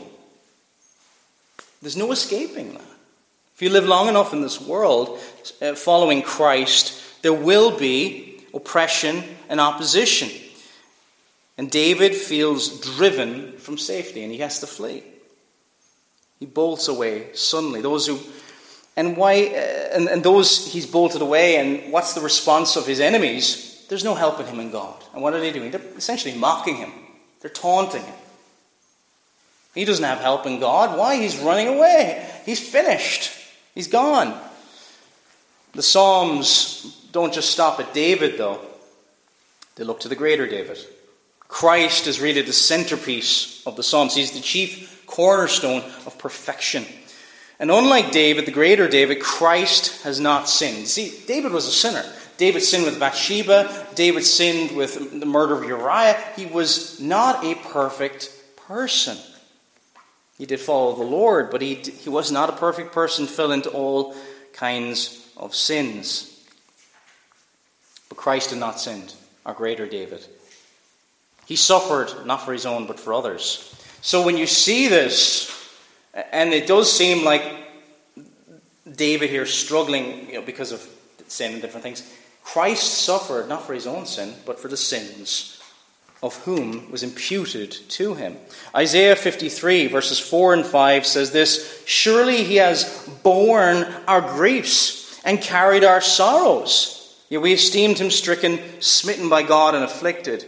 There's 1.82 1.98
no 1.98 2.12
escaping 2.12 2.74
that. 2.74 2.82
If 3.56 3.62
you 3.62 3.70
live 3.70 3.86
long 3.86 4.08
enough 4.08 4.34
in 4.34 4.42
this 4.42 4.60
world 4.62 5.20
uh, 5.62 5.76
following 5.76 6.22
Christ, 6.22 7.22
there 7.22 7.34
will 7.34 7.78
be 7.78 8.42
oppression 8.54 9.24
and 9.50 9.60
opposition. 9.60 10.30
And 11.58 11.70
David 11.70 12.16
feels 12.16 12.80
driven 12.80 13.58
from 13.58 13.78
safety 13.78 14.24
and 14.24 14.32
he 14.32 14.40
has 14.40 14.62
to 14.62 14.68
flee. 14.68 15.04
He 16.40 16.46
bolts 16.46 16.88
away 16.88 17.34
suddenly. 17.34 17.82
Those 17.82 18.08
who 18.08 18.20
and 18.96 19.18
why 19.18 19.48
uh, 19.48 19.96
and, 19.96 20.08
and 20.08 20.24
those 20.24 20.72
he's 20.72 20.86
bolted 20.86 21.22
away 21.22 21.58
and 21.58 21.92
what's 21.92 22.14
the 22.14 22.22
response 22.22 22.78
of 22.78 22.88
his 22.88 23.02
enemies? 23.02 23.86
There's 23.90 24.06
no 24.06 24.16
helping 24.16 24.48
him 24.48 24.60
in 24.62 24.72
God. 24.72 25.04
And 25.14 25.22
what 25.22 25.34
are 25.34 25.40
they 25.40 25.52
doing? 25.52 25.72
They're 25.72 25.82
essentially 25.98 26.36
mocking 26.36 26.78
him. 26.78 26.92
They're 27.42 27.50
taunting 27.50 28.04
him. 28.04 28.16
He 29.76 29.86
doesn't 29.86 30.04
have 30.04 30.20
help 30.20 30.46
in 30.46 30.60
God. 30.60 30.98
Why? 30.98 31.16
He's 31.16 31.38
running 31.38 31.68
away. 31.68 32.28
He's 32.46 32.60
finished. 32.60 33.32
He's 33.76 33.88
gone. 33.88 34.38
The 35.74 35.84
Psalms 35.84 37.08
don't 37.12 37.34
just 37.34 37.52
stop 37.52 37.80
at 37.80 37.94
David, 37.94 38.38
though. 38.38 38.60
They 39.76 39.84
look 39.84 40.02
to 40.02 40.10
the 40.10 40.16
greater 40.16 40.48
David. 40.48 40.78
Christ 41.48 42.08
is 42.08 42.20
really 42.20 42.42
the 42.42 42.54
centerpiece 42.54 43.66
of 43.66 43.76
the 43.76 43.84
Psalms. 43.84 44.16
He's 44.16 44.32
the 44.32 44.42
chief 44.42 45.04
cornerstone 45.06 45.84
of 46.06 46.18
perfection. 46.18 46.86
And 47.60 47.72
unlike 47.72 48.12
David, 48.12 48.46
the 48.46 48.52
greater 48.52 48.88
David, 48.88 49.22
Christ 49.22 50.04
has 50.04 50.20
not 50.20 50.48
sinned. 50.48 50.88
See, 50.88 51.14
David 51.28 51.52
was 51.52 51.68
a 51.68 51.72
sinner. 51.72 52.06
David 52.40 52.62
sinned 52.62 52.86
with 52.86 53.02
Bathsheba. 53.02 53.88
David 53.96 54.24
sinned 54.24 54.72
with 54.76 55.20
the 55.20 55.26
murder 55.26 55.56
of 55.56 55.66
Uriah. 55.66 56.18
He 56.38 56.46
was 56.46 56.98
not 57.02 57.44
a 57.44 57.54
perfect 57.56 58.32
person. 58.56 59.18
He 60.38 60.46
did 60.46 60.62
follow 60.62 60.96
the 60.96 61.04
Lord, 61.04 61.52
but 61.52 61.62
he, 61.62 61.76
he 61.76 62.10
was 62.10 62.32
not 62.32 62.50
a 62.50 62.54
perfect 62.54 62.94
person, 62.94 63.28
fell 63.28 63.52
into 63.52 63.70
all 63.72 64.16
kinds 64.54 65.30
of 65.36 65.54
sins. 65.54 66.48
But 68.08 68.18
Christ 68.18 68.52
did 68.52 68.60
not 68.60 68.80
sin, 68.80 69.04
our 69.46 69.54
greater 69.54 69.86
David. 69.86 70.26
He 71.46 71.58
suffered 71.58 72.26
not 72.26 72.46
for 72.46 72.54
his 72.54 72.66
own, 72.66 72.88
but 72.88 73.02
for 73.02 73.14
others. 73.14 73.76
So 74.02 74.26
when 74.26 74.38
you 74.38 74.48
see 74.48 74.88
this, 74.88 75.52
and 76.32 76.54
it 76.54 76.68
does 76.68 76.90
seem 76.90 77.26
like 77.26 77.44
David 78.90 79.30
here 79.30 79.46
struggling 79.46 80.30
you 80.30 80.36
know, 80.36 80.42
because 80.42 80.72
of 80.72 80.88
sin 81.28 81.52
and 81.52 81.62
different 81.62 81.84
things, 81.84 82.10
Christ 82.54 83.04
suffered 83.04 83.48
not 83.48 83.68
for 83.68 83.76
his 83.76 83.86
own 83.86 84.08
sin, 84.08 84.34
but 84.44 84.60
for 84.60 84.70
the 84.70 84.78
sins 84.78 85.62
of 86.24 86.36
whom 86.46 86.90
was 86.90 87.04
imputed 87.04 87.72
to 87.72 88.16
him. 88.16 88.38
Isaiah 88.76 89.16
53, 89.16 89.86
verses 89.86 90.20
4 90.20 90.56
and 90.56 90.66
5 90.66 91.06
says 91.06 91.32
this 91.32 91.84
Surely 91.86 92.44
he 92.44 92.56
has 92.56 93.08
borne 93.22 93.84
our 94.08 94.22
griefs 94.22 95.22
and 95.24 95.40
carried 95.40 95.84
our 95.84 96.02
sorrows. 96.02 97.24
Yet 97.30 97.42
we 97.42 97.54
esteemed 97.54 98.00
him 98.00 98.10
stricken, 98.10 98.60
smitten 98.82 99.30
by 99.30 99.44
God, 99.44 99.76
and 99.76 99.84
afflicted. 99.84 100.44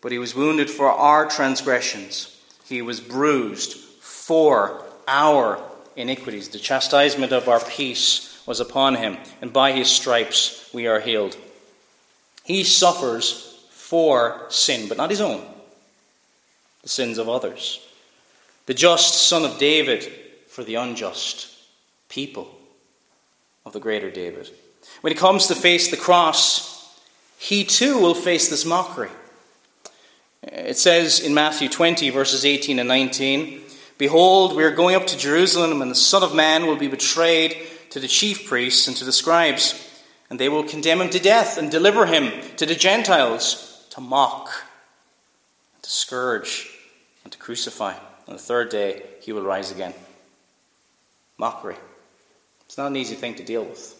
But 0.00 0.12
he 0.12 0.18
was 0.18 0.36
wounded 0.36 0.70
for 0.70 0.86
our 0.86 1.28
transgressions, 1.28 2.40
he 2.64 2.80
was 2.80 3.00
bruised 3.00 3.74
for 3.74 4.84
our 5.08 5.60
iniquities. 5.96 6.48
The 6.48 6.60
chastisement 6.60 7.32
of 7.32 7.48
our 7.48 7.60
peace 7.60 8.29
was 8.50 8.58
upon 8.58 8.96
him, 8.96 9.16
and 9.40 9.52
by 9.52 9.70
his 9.70 9.88
stripes 9.88 10.68
we 10.74 10.88
are 10.88 10.98
healed. 10.98 11.36
He 12.42 12.64
suffers 12.64 13.64
for 13.70 14.44
sin, 14.48 14.88
but 14.88 14.96
not 14.96 15.10
his 15.10 15.20
own, 15.20 15.46
the 16.82 16.88
sins 16.88 17.18
of 17.18 17.28
others. 17.28 17.78
The 18.66 18.74
just 18.74 19.28
son 19.28 19.44
of 19.44 19.58
David 19.58 20.02
for 20.48 20.64
the 20.64 20.74
unjust 20.74 21.46
people 22.08 22.52
of 23.64 23.72
the 23.72 23.78
greater 23.78 24.10
David. 24.10 24.50
When 25.00 25.12
he 25.12 25.16
comes 25.16 25.46
to 25.46 25.54
face 25.54 25.88
the 25.88 25.96
cross, 25.96 26.92
he 27.38 27.62
too 27.62 28.00
will 28.00 28.16
face 28.16 28.48
this 28.48 28.64
mockery. 28.64 29.10
It 30.42 30.76
says 30.76 31.20
in 31.20 31.34
Matthew 31.34 31.68
20, 31.68 32.10
verses 32.10 32.44
18 32.44 32.80
and 32.80 32.88
19 32.88 33.60
Behold, 33.96 34.56
we 34.56 34.64
are 34.64 34.74
going 34.74 34.96
up 34.96 35.06
to 35.06 35.16
Jerusalem, 35.16 35.82
and 35.82 35.90
the 35.90 35.94
Son 35.94 36.24
of 36.24 36.34
Man 36.34 36.66
will 36.66 36.74
be 36.74 36.88
betrayed 36.88 37.56
to 37.90 38.00
the 38.00 38.08
chief 38.08 38.48
priests 38.48 38.88
and 38.88 38.96
to 38.96 39.04
the 39.04 39.12
scribes, 39.12 39.88
and 40.28 40.38
they 40.38 40.48
will 40.48 40.64
condemn 40.64 41.00
him 41.00 41.10
to 41.10 41.18
death 41.18 41.58
and 41.58 41.70
deliver 41.70 42.06
him 42.06 42.32
to 42.56 42.66
the 42.66 42.74
Gentiles 42.74 43.86
to 43.90 44.00
mock, 44.00 44.48
to 45.82 45.90
scourge, 45.90 46.70
and 47.24 47.32
to 47.32 47.38
crucify. 47.38 47.94
On 48.28 48.34
the 48.34 48.38
third 48.38 48.70
day, 48.70 49.02
he 49.20 49.32
will 49.32 49.42
rise 49.42 49.70
again. 49.70 49.92
Mockery. 51.36 51.76
It's 52.66 52.78
not 52.78 52.86
an 52.86 52.96
easy 52.96 53.16
thing 53.16 53.34
to 53.36 53.44
deal 53.44 53.64
with. 53.64 53.96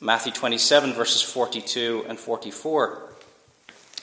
Matthew 0.00 0.32
27, 0.32 0.94
verses 0.94 1.22
42 1.22 2.06
and 2.08 2.18
44. 2.18 3.02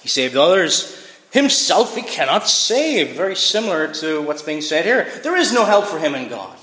He 0.02 0.08
saved 0.08 0.38
others 0.38 1.08
Himself 1.32 1.96
he 1.96 2.02
cannot 2.02 2.48
save. 2.48 3.16
Very 3.16 3.36
similar 3.36 3.94
to 3.96 4.22
what's 4.22 4.42
being 4.42 4.62
said 4.62 4.86
here. 4.86 5.08
There 5.24 5.38
is 5.38 5.54
no 5.54 5.66
help 5.66 5.86
for 5.86 6.00
him 6.00 6.16
in 6.16 6.28
God. 6.28 6.58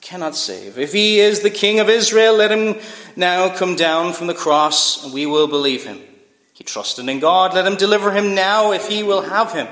Cannot 0.00 0.36
save. 0.36 0.78
If 0.78 0.92
he 0.92 1.20
is 1.20 1.40
the 1.40 1.50
King 1.50 1.80
of 1.80 1.88
Israel, 1.88 2.36
let 2.36 2.52
him 2.52 2.80
now 3.16 3.48
come 3.54 3.76
down 3.76 4.12
from 4.12 4.26
the 4.26 4.34
cross, 4.34 5.04
and 5.04 5.12
we 5.12 5.26
will 5.26 5.48
believe 5.48 5.84
him. 5.84 6.00
He 6.52 6.64
trusted 6.64 7.08
in 7.08 7.20
God. 7.20 7.54
Let 7.54 7.66
him 7.66 7.76
deliver 7.76 8.12
him 8.12 8.34
now 8.34 8.72
if 8.72 8.88
he 8.88 9.02
will 9.02 9.22
have 9.22 9.52
him. 9.52 9.66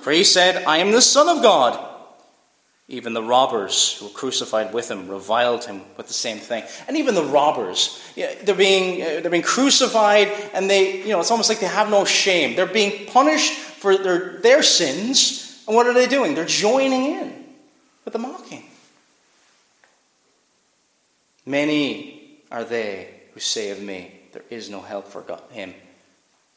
For 0.00 0.12
he 0.12 0.24
said, 0.24 0.64
I 0.64 0.78
am 0.78 0.92
the 0.92 1.02
Son 1.02 1.28
of 1.28 1.42
God. 1.42 1.82
Even 2.88 3.14
the 3.14 3.22
robbers 3.22 3.94
who 3.94 4.06
were 4.06 4.12
crucified 4.12 4.72
with 4.72 4.88
him 4.88 5.08
reviled 5.08 5.64
him 5.64 5.82
with 5.96 6.06
the 6.06 6.12
same 6.12 6.38
thing. 6.38 6.62
And 6.86 6.96
even 6.96 7.16
the 7.16 7.24
robbers, 7.24 8.00
they're 8.14 8.54
being, 8.54 9.02
uh, 9.02 9.20
they're 9.20 9.30
being 9.30 9.42
crucified 9.42 10.28
and 10.54 10.70
they, 10.70 11.02
you 11.02 11.08
know, 11.08 11.18
it's 11.18 11.32
almost 11.32 11.48
like 11.48 11.58
they 11.58 11.66
have 11.66 11.90
no 11.90 12.04
shame. 12.04 12.54
They're 12.54 12.66
being 12.66 13.06
punished 13.06 13.54
for 13.54 13.98
their, 13.98 14.38
their 14.38 14.62
sins. 14.62 15.64
And 15.66 15.74
what 15.74 15.88
are 15.88 15.94
they 15.94 16.06
doing? 16.06 16.36
They're 16.36 16.44
joining 16.44 17.06
in 17.06 17.44
with 18.04 18.12
the 18.12 18.20
mocking. 18.20 18.62
Many 21.46 22.40
are 22.50 22.64
they 22.64 23.08
who 23.32 23.40
say 23.40 23.70
of 23.70 23.80
me, 23.80 24.12
there 24.32 24.42
is 24.50 24.68
no 24.68 24.80
help 24.80 25.08
for 25.08 25.22
God, 25.22 25.42
him 25.50 25.72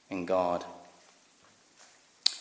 in 0.09 0.25
God. 0.25 0.65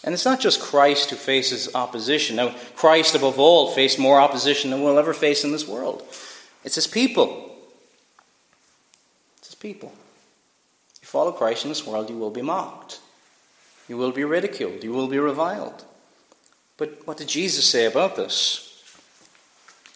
And 0.03 0.15
it's 0.15 0.25
not 0.25 0.41
just 0.41 0.61
Christ 0.61 1.11
who 1.11 1.17
faces 1.17 1.75
opposition. 1.75 2.37
Now, 2.37 2.55
Christ, 2.77 3.15
above 3.15 3.39
all, 3.39 3.73
faced 3.73 3.99
more 3.99 4.21
opposition 4.21 4.71
than 4.71 4.83
we'll 4.83 4.99
ever 4.99 5.13
face 5.13 5.45
in 5.45 5.53
this 5.53 5.69
world. 5.69 6.03
It's 6.65 6.77
his 6.77 6.87
people. 6.87 7.57
It's 9.39 9.49
his 9.49 9.55
people. 9.55 9.93
If 10.95 11.03
you 11.03 11.09
follow 11.09 11.33
Christ 11.33 11.65
in 11.65 11.69
this 11.69 11.87
world, 11.87 12.09
you 12.09 12.17
will 12.17 12.31
be 12.31 12.43
mocked. 12.43 13.01
You 13.89 13.97
will 13.97 14.13
be 14.13 14.25
ridiculed. 14.25 14.85
You 14.85 14.93
will 14.93 15.09
be 15.09 15.19
reviled. 15.19 15.85
But 16.77 17.07
what 17.07 17.17
did 17.17 17.29
Jesus 17.29 17.69
say 17.69 17.85
about 17.85 18.17
this? 18.17 18.68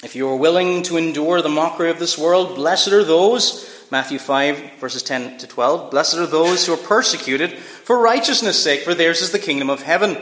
If 0.03 0.17
you 0.17 0.29
are 0.29 0.37
willing 0.37 0.83
to 0.85 0.97
endure 0.97 1.41
the 1.41 1.49
mockery 1.49 1.89
of 1.89 2.01
this 2.01 2.19
world, 2.19 2.57
blessed 2.57 2.89
are 2.89 3.05
those, 3.05 3.71
Matthew 3.93 4.19
5, 4.19 4.73
verses 4.81 5.05
10 5.05 5.39
to 5.39 5.47
12, 5.47 5.93
blessed 5.93 6.17
are 6.17 6.27
those 6.27 6.67
who 6.67 6.75
are 6.75 6.77
persecuted 6.77 7.53
for 7.53 7.97
righteousness' 8.01 8.61
sake, 8.61 8.81
for 8.81 8.95
theirs 8.95 9.23
is 9.23 9.31
the 9.31 9.39
kingdom 9.39 9.71
of 9.71 9.83
heaven. 9.83 10.19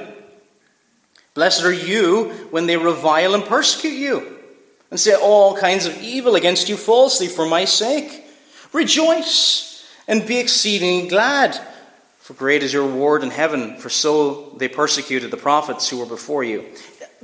Blessed 1.32 1.64
are 1.64 1.72
you 1.72 2.24
when 2.50 2.66
they 2.66 2.76
revile 2.76 3.34
and 3.34 3.42
persecute 3.42 3.96
you, 3.96 4.38
and 4.90 5.00
say 5.00 5.14
all 5.14 5.56
kinds 5.56 5.86
of 5.86 5.96
evil 6.02 6.34
against 6.34 6.68
you 6.68 6.76
falsely 6.76 7.26
for 7.26 7.46
my 7.46 7.64
sake. 7.64 8.26
Rejoice 8.74 9.88
and 10.06 10.26
be 10.26 10.38
exceedingly 10.38 11.08
glad, 11.08 11.58
for 12.18 12.34
great 12.34 12.62
is 12.62 12.74
your 12.74 12.86
reward 12.86 13.22
in 13.22 13.30
heaven, 13.30 13.78
for 13.78 13.88
so 13.88 14.50
they 14.58 14.68
persecuted 14.68 15.30
the 15.30 15.38
prophets 15.38 15.88
who 15.88 15.96
were 15.96 16.06
before 16.06 16.44
you. 16.44 16.66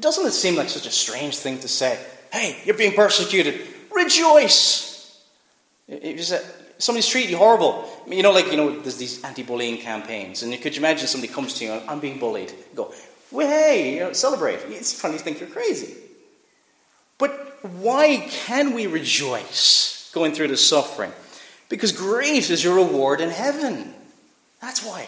doesn't 0.01 0.27
it 0.27 0.33
seem 0.33 0.57
like 0.57 0.71
such 0.71 0.87
a 0.87 0.91
strange 0.91 1.37
thing 1.37 1.59
to 1.59 1.69
say? 1.69 2.03
Hey, 2.33 2.61
you're 2.65 2.77
being 2.77 2.95
persecuted. 2.95 3.61
Rejoice. 3.95 5.23
If 5.89 6.17
you 6.17 6.23
say, 6.23 6.45
somebody's 6.79 7.09
treating 7.09 7.31
you 7.31 7.39
horrible. 7.39 7.89
You 8.07 8.23
know, 8.23 8.33
like, 8.33 8.51
you 8.51 8.57
know, 8.57 8.81
there's 8.81 8.97
these 8.97 9.23
anti 9.25 9.43
bullying 9.43 9.79
campaigns. 9.79 10.43
And 10.43 10.53
you 10.53 10.59
could 10.59 10.77
imagine 10.77 11.07
somebody 11.07 11.33
comes 11.33 11.55
to 11.55 11.65
you 11.65 11.73
I'm 11.89 12.01
being 12.01 12.19
bullied? 12.19 12.51
You 12.51 12.77
go, 12.77 12.93
well, 13.31 13.49
hey, 13.49 13.95
you 13.95 14.01
know, 14.01 14.13
celebrate. 14.13 14.61
It's 14.69 14.99
funny 14.99 15.19
to 15.19 15.23
think 15.23 15.41
you're 15.41 15.49
crazy. 15.49 15.95
But 17.19 17.31
why 17.63 18.27
can 18.29 18.75
we 18.75 18.87
rejoice 18.87 20.11
going 20.13 20.33
through 20.33 20.49
the 20.49 20.57
suffering? 20.57 21.13
Because 21.69 21.93
great 21.93 22.51
is 22.51 22.63
your 22.63 22.77
reward 22.77 23.21
in 23.21 23.31
heaven. 23.31 23.95
That's 24.61 24.85
why. 24.85 25.07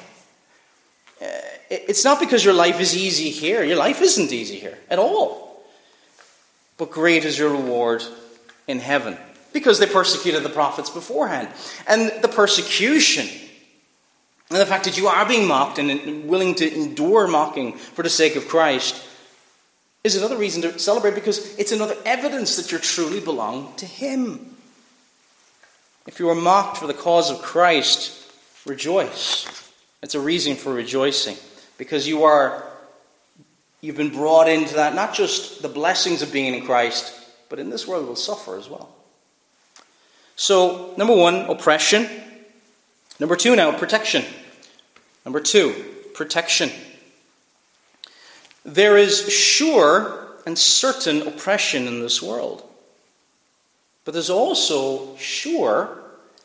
Uh, 1.21 1.27
it's 1.71 2.05
not 2.05 2.21
because 2.21 2.45
your 2.45 2.55
life 2.55 2.81
is 2.81 2.97
easy 2.97 3.31
here. 3.31 3.63
Your 3.63 3.77
life 3.77 4.01
isn't 4.01 4.33
easy 4.33 4.59
here 4.59 4.79
at 4.89 4.99
all. 4.99 5.48
But 6.79 6.91
great 6.91 7.25
is 7.25 7.39
your 7.39 7.51
reward 7.51 8.03
in 8.67 8.79
heaven. 8.79 9.19
Because 9.53 9.79
they 9.79 9.87
persecuted 9.87 10.43
the 10.43 10.49
prophets 10.49 10.91
beforehand. 10.91 11.49
And 11.87 12.13
the 12.23 12.29
persecution, 12.29 13.27
and 14.51 14.61
the 14.61 14.67
fact 14.67 14.85
that 14.85 14.97
you 14.97 15.09
are 15.09 15.27
being 15.27 15.47
mocked 15.47 15.79
and 15.79 16.29
willing 16.29 16.55
to 16.57 16.73
endure 16.73 17.27
mocking 17.27 17.75
for 17.75 18.03
the 18.03 18.11
sake 18.11 18.37
of 18.37 18.49
Christ, 18.49 19.05
is 20.05 20.17
another 20.17 20.37
reason 20.37 20.63
to 20.63 20.79
celebrate 20.79 21.15
because 21.15 21.59
it's 21.59 21.73
another 21.73 21.97
evidence 22.05 22.57
that 22.57 22.71
you 22.71 22.79
truly 22.79 23.21
belong 23.21 23.75
to 23.77 23.87
Him. 23.87 24.55
If 26.07 26.21
you 26.21 26.29
are 26.31 26.35
mocked 26.35 26.79
for 26.79 26.87
the 26.87 26.95
cause 26.95 27.31
of 27.31 27.43
Christ, 27.43 28.15
rejoice. 28.65 29.47
It's 30.03 30.15
a 30.15 30.21
reason 30.21 30.57
for 30.57 30.73
rejoicing 30.73 31.37
because 31.77 32.07
you 32.07 32.23
are 32.25 32.65
you've 33.81 33.97
been 33.97 34.11
brought 34.11 34.49
into 34.49 34.75
that 34.75 34.95
not 34.95 35.15
just 35.15 35.63
the 35.63 35.69
blessings 35.69 36.23
of 36.23 36.33
being 36.33 36.55
in 36.55 36.65
Christ, 36.65 37.15
but 37.49 37.59
in 37.59 37.71
this 37.71 37.87
world 37.87 38.07
will 38.07 38.17
suffer 38.17 38.57
as 38.57 38.69
well. 38.69 38.95
So, 40.37 40.95
number 40.97 41.15
1, 41.15 41.51
oppression. 41.51 42.09
Number 43.19 43.37
2 43.37 43.57
now, 43.57 43.77
protection. 43.77 44.25
Number 45.25 45.41
2, 45.41 45.75
protection. 46.15 46.71
There 48.65 48.97
is 48.97 49.33
sure 49.33 50.29
and 50.47 50.59
certain 50.59 51.23
oppression 51.27 51.87
in 51.87 52.01
this 52.01 52.23
world. 52.23 52.63
But 54.05 54.13
there's 54.13 54.31
also 54.31 55.17
sure 55.17 55.99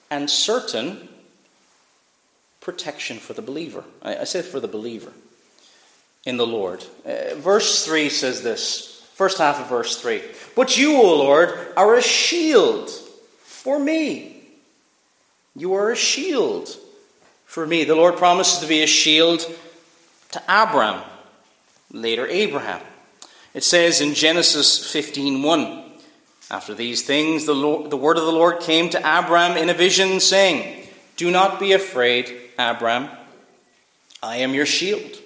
and 0.09 0.29
certain 0.29 1.09
protection 2.59 3.17
for 3.17 3.33
the 3.33 3.41
believer. 3.41 3.83
I, 4.01 4.17
I 4.17 4.23
said 4.23 4.45
for 4.45 4.59
the 4.59 4.67
believer 4.67 5.11
in 6.25 6.37
the 6.37 6.47
Lord. 6.47 6.85
Uh, 7.05 7.35
verse 7.35 7.85
3 7.85 8.09
says 8.09 8.41
this, 8.41 9.05
first 9.13 9.37
half 9.37 9.59
of 9.59 9.67
verse 9.67 9.99
3 10.01 10.21
But 10.55 10.77
you, 10.77 10.97
O 10.97 11.15
Lord, 11.17 11.73
are 11.75 11.95
a 11.95 12.01
shield 12.01 12.89
for 13.43 13.79
me. 13.79 14.41
You 15.55 15.73
are 15.75 15.91
a 15.91 15.95
shield 15.95 16.69
for 17.45 17.67
me. 17.67 17.83
The 17.83 17.95
Lord 17.95 18.17
promises 18.17 18.59
to 18.59 18.67
be 18.67 18.81
a 18.81 18.87
shield 18.87 19.45
to 20.31 20.41
Abram, 20.47 21.01
later 21.91 22.27
Abraham. 22.27 22.81
It 23.53 23.63
says 23.63 24.01
in 24.01 24.15
Genesis 24.15 24.79
15:1, 24.91 25.83
after 26.49 26.73
these 26.73 27.01
things, 27.03 27.45
the, 27.45 27.55
Lord, 27.55 27.89
the 27.89 27.97
word 27.97 28.17
of 28.17 28.25
the 28.25 28.31
Lord 28.31 28.59
came 28.59 28.89
to 28.89 28.99
Abram 28.99 29.57
in 29.57 29.69
a 29.69 29.73
vision, 29.73 30.19
saying, 30.19 30.87
Do 31.17 31.31
not 31.31 31.59
be 31.59 31.73
afraid, 31.73 32.31
Abram. 32.59 33.09
I 34.21 34.37
am 34.37 34.53
your 34.53 34.65
shield, 34.65 35.17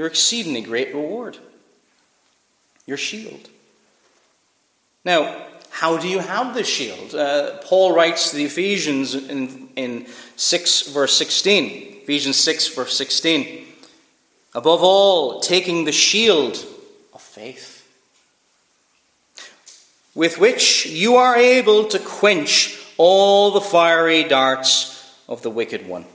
your 0.00 0.06
exceedingly 0.06 0.62
great 0.62 0.94
reward. 0.94 1.36
Your 2.86 2.96
shield. 2.96 3.50
Now, 5.04 5.44
how 5.68 5.98
do 5.98 6.08
you 6.08 6.20
have 6.20 6.54
this 6.54 6.66
shield? 6.66 7.14
Uh, 7.14 7.58
Paul 7.58 7.94
writes 7.94 8.30
to 8.30 8.36
the 8.36 8.46
Ephesians 8.46 9.14
in, 9.14 9.68
in 9.76 10.06
6, 10.36 10.88
verse 10.88 11.12
16. 11.18 11.98
Ephesians 12.04 12.38
6, 12.38 12.68
verse 12.68 12.96
16. 12.96 13.66
Above 14.54 14.82
all, 14.82 15.40
taking 15.40 15.84
the 15.84 15.92
shield 15.92 16.54
of 17.12 17.20
faith 17.20 17.86
with 20.14 20.38
which 20.38 20.86
you 20.86 21.16
are 21.16 21.36
able 21.36 21.84
to 21.88 21.98
quench 21.98 22.82
all 22.96 23.50
the 23.50 23.60
fiery 23.60 24.24
darts 24.24 25.14
of 25.28 25.42
the 25.42 25.50
wicked 25.50 25.86
one. 25.86 26.06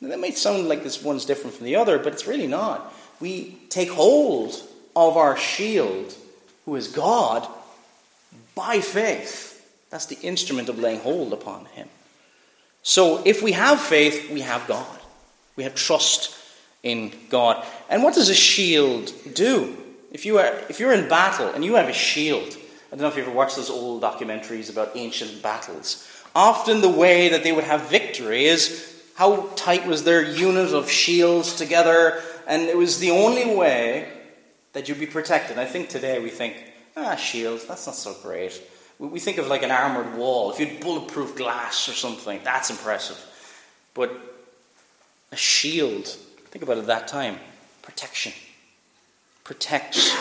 Now, 0.00 0.10
that 0.10 0.20
may 0.20 0.30
sound 0.30 0.68
like 0.68 0.84
this 0.84 1.02
one's 1.02 1.24
different 1.24 1.56
from 1.56 1.66
the 1.66 1.74
other, 1.74 1.98
but 1.98 2.12
it's 2.12 2.28
really 2.28 2.46
not. 2.46 2.94
We 3.22 3.56
take 3.68 3.88
hold 3.88 4.60
of 4.96 5.16
our 5.16 5.36
shield, 5.36 6.12
who 6.64 6.74
is 6.74 6.88
God, 6.88 7.46
by 8.56 8.80
faith. 8.80 9.64
That's 9.90 10.06
the 10.06 10.18
instrument 10.22 10.68
of 10.68 10.80
laying 10.80 10.98
hold 10.98 11.32
upon 11.32 11.66
Him. 11.66 11.88
So 12.82 13.22
if 13.24 13.40
we 13.40 13.52
have 13.52 13.80
faith, 13.80 14.28
we 14.28 14.40
have 14.40 14.66
God. 14.66 14.98
We 15.54 15.62
have 15.62 15.76
trust 15.76 16.36
in 16.82 17.12
God. 17.28 17.64
And 17.88 18.02
what 18.02 18.14
does 18.14 18.28
a 18.28 18.34
shield 18.34 19.12
do? 19.32 19.76
If, 20.10 20.26
you 20.26 20.38
are, 20.38 20.52
if 20.68 20.80
you're 20.80 20.92
in 20.92 21.08
battle 21.08 21.46
and 21.46 21.64
you 21.64 21.76
have 21.76 21.88
a 21.88 21.92
shield, 21.92 22.56
I 22.88 22.96
don't 22.96 23.02
know 23.02 23.06
if 23.06 23.16
you 23.16 23.22
ever 23.22 23.30
watched 23.30 23.54
those 23.54 23.70
old 23.70 24.02
documentaries 24.02 24.68
about 24.68 24.96
ancient 24.96 25.44
battles. 25.44 26.08
Often 26.34 26.80
the 26.80 26.88
way 26.88 27.28
that 27.28 27.44
they 27.44 27.52
would 27.52 27.62
have 27.62 27.88
victory 27.88 28.46
is 28.46 29.00
how 29.14 29.48
tight 29.54 29.86
was 29.86 30.02
their 30.02 30.24
unit 30.24 30.74
of 30.74 30.90
shields 30.90 31.54
together, 31.54 32.20
and 32.46 32.62
it 32.62 32.76
was 32.76 32.98
the 32.98 33.10
only 33.10 33.54
way 33.54 34.08
that 34.72 34.88
you'd 34.88 35.00
be 35.00 35.06
protected. 35.06 35.58
I 35.58 35.64
think 35.64 35.88
today 35.88 36.18
we 36.22 36.30
think, 36.30 36.56
ah, 36.96 37.16
shields, 37.16 37.66
that's 37.66 37.86
not 37.86 37.96
so 37.96 38.14
great. 38.22 38.60
We 38.98 39.20
think 39.20 39.38
of 39.38 39.48
like 39.48 39.62
an 39.62 39.70
armoured 39.70 40.16
wall. 40.16 40.52
If 40.52 40.60
you 40.60 40.66
had 40.66 40.80
bulletproof 40.80 41.36
glass 41.36 41.88
or 41.88 41.92
something, 41.92 42.40
that's 42.44 42.70
impressive. 42.70 43.18
But 43.94 44.12
a 45.32 45.36
shield, 45.36 46.06
think 46.50 46.62
about 46.62 46.78
it 46.78 46.80
at 46.80 46.86
that 46.86 47.08
time 47.08 47.38
protection 47.82 48.32
protects 49.44 50.12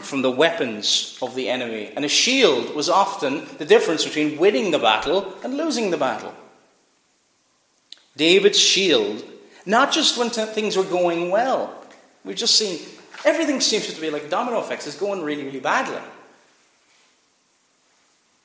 from 0.00 0.22
the 0.22 0.30
weapons 0.30 1.18
of 1.20 1.34
the 1.34 1.48
enemy. 1.48 1.92
And 1.94 2.04
a 2.04 2.08
shield 2.08 2.74
was 2.74 2.88
often 2.88 3.46
the 3.58 3.66
difference 3.66 4.04
between 4.04 4.38
winning 4.38 4.70
the 4.70 4.78
battle 4.78 5.34
and 5.44 5.56
losing 5.56 5.90
the 5.90 5.98
battle. 5.98 6.34
David's 8.16 8.58
shield, 8.58 9.22
not 9.66 9.92
just 9.92 10.18
when 10.18 10.30
things 10.30 10.76
were 10.76 10.84
going 10.84 11.30
well, 11.30 11.74
we've 12.24 12.36
just 12.36 12.56
seen 12.56 12.80
everything 13.24 13.60
seems 13.60 13.92
to 13.92 14.00
be 14.00 14.10
like 14.10 14.30
domino 14.30 14.60
effects, 14.60 14.86
It's 14.86 14.98
going 14.98 15.22
really, 15.22 15.44
really 15.44 15.60
badly. 15.60 16.00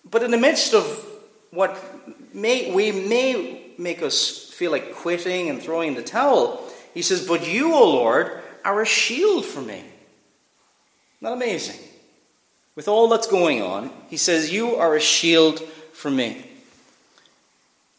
But 0.10 0.23
in 0.23 0.32
the 0.32 0.38
midst 0.38 0.73
of 0.73 0.86
what 1.51 1.78
may, 2.34 2.71
we 2.71 2.91
may 2.91 3.71
make 3.78 4.01
us 4.01 4.49
feel 4.51 4.71
like 4.71 4.93
quitting 4.93 5.49
and 5.49 5.62
throwing 5.62 5.95
the 5.95 6.04
towel, 6.04 6.69
he 6.93 7.01
says, 7.01 7.28
But 7.28 7.47
you, 7.47 7.73
O 7.73 7.91
Lord, 7.91 8.41
are 8.63 8.82
a 8.82 8.86
shield 8.86 9.45
for 9.45 9.62
me. 9.62 9.84
Not 11.21 11.34
amazing? 11.34 11.80
With 12.75 12.88
all 12.88 13.08
that's 13.08 13.28
going 13.28 13.62
on, 13.62 13.89
he 14.10 14.17
says, 14.17 14.54
You 14.54 14.75
are 14.75 14.95
a 14.95 15.01
shield 15.01 15.60
for 15.93 16.12
me. 16.12 16.45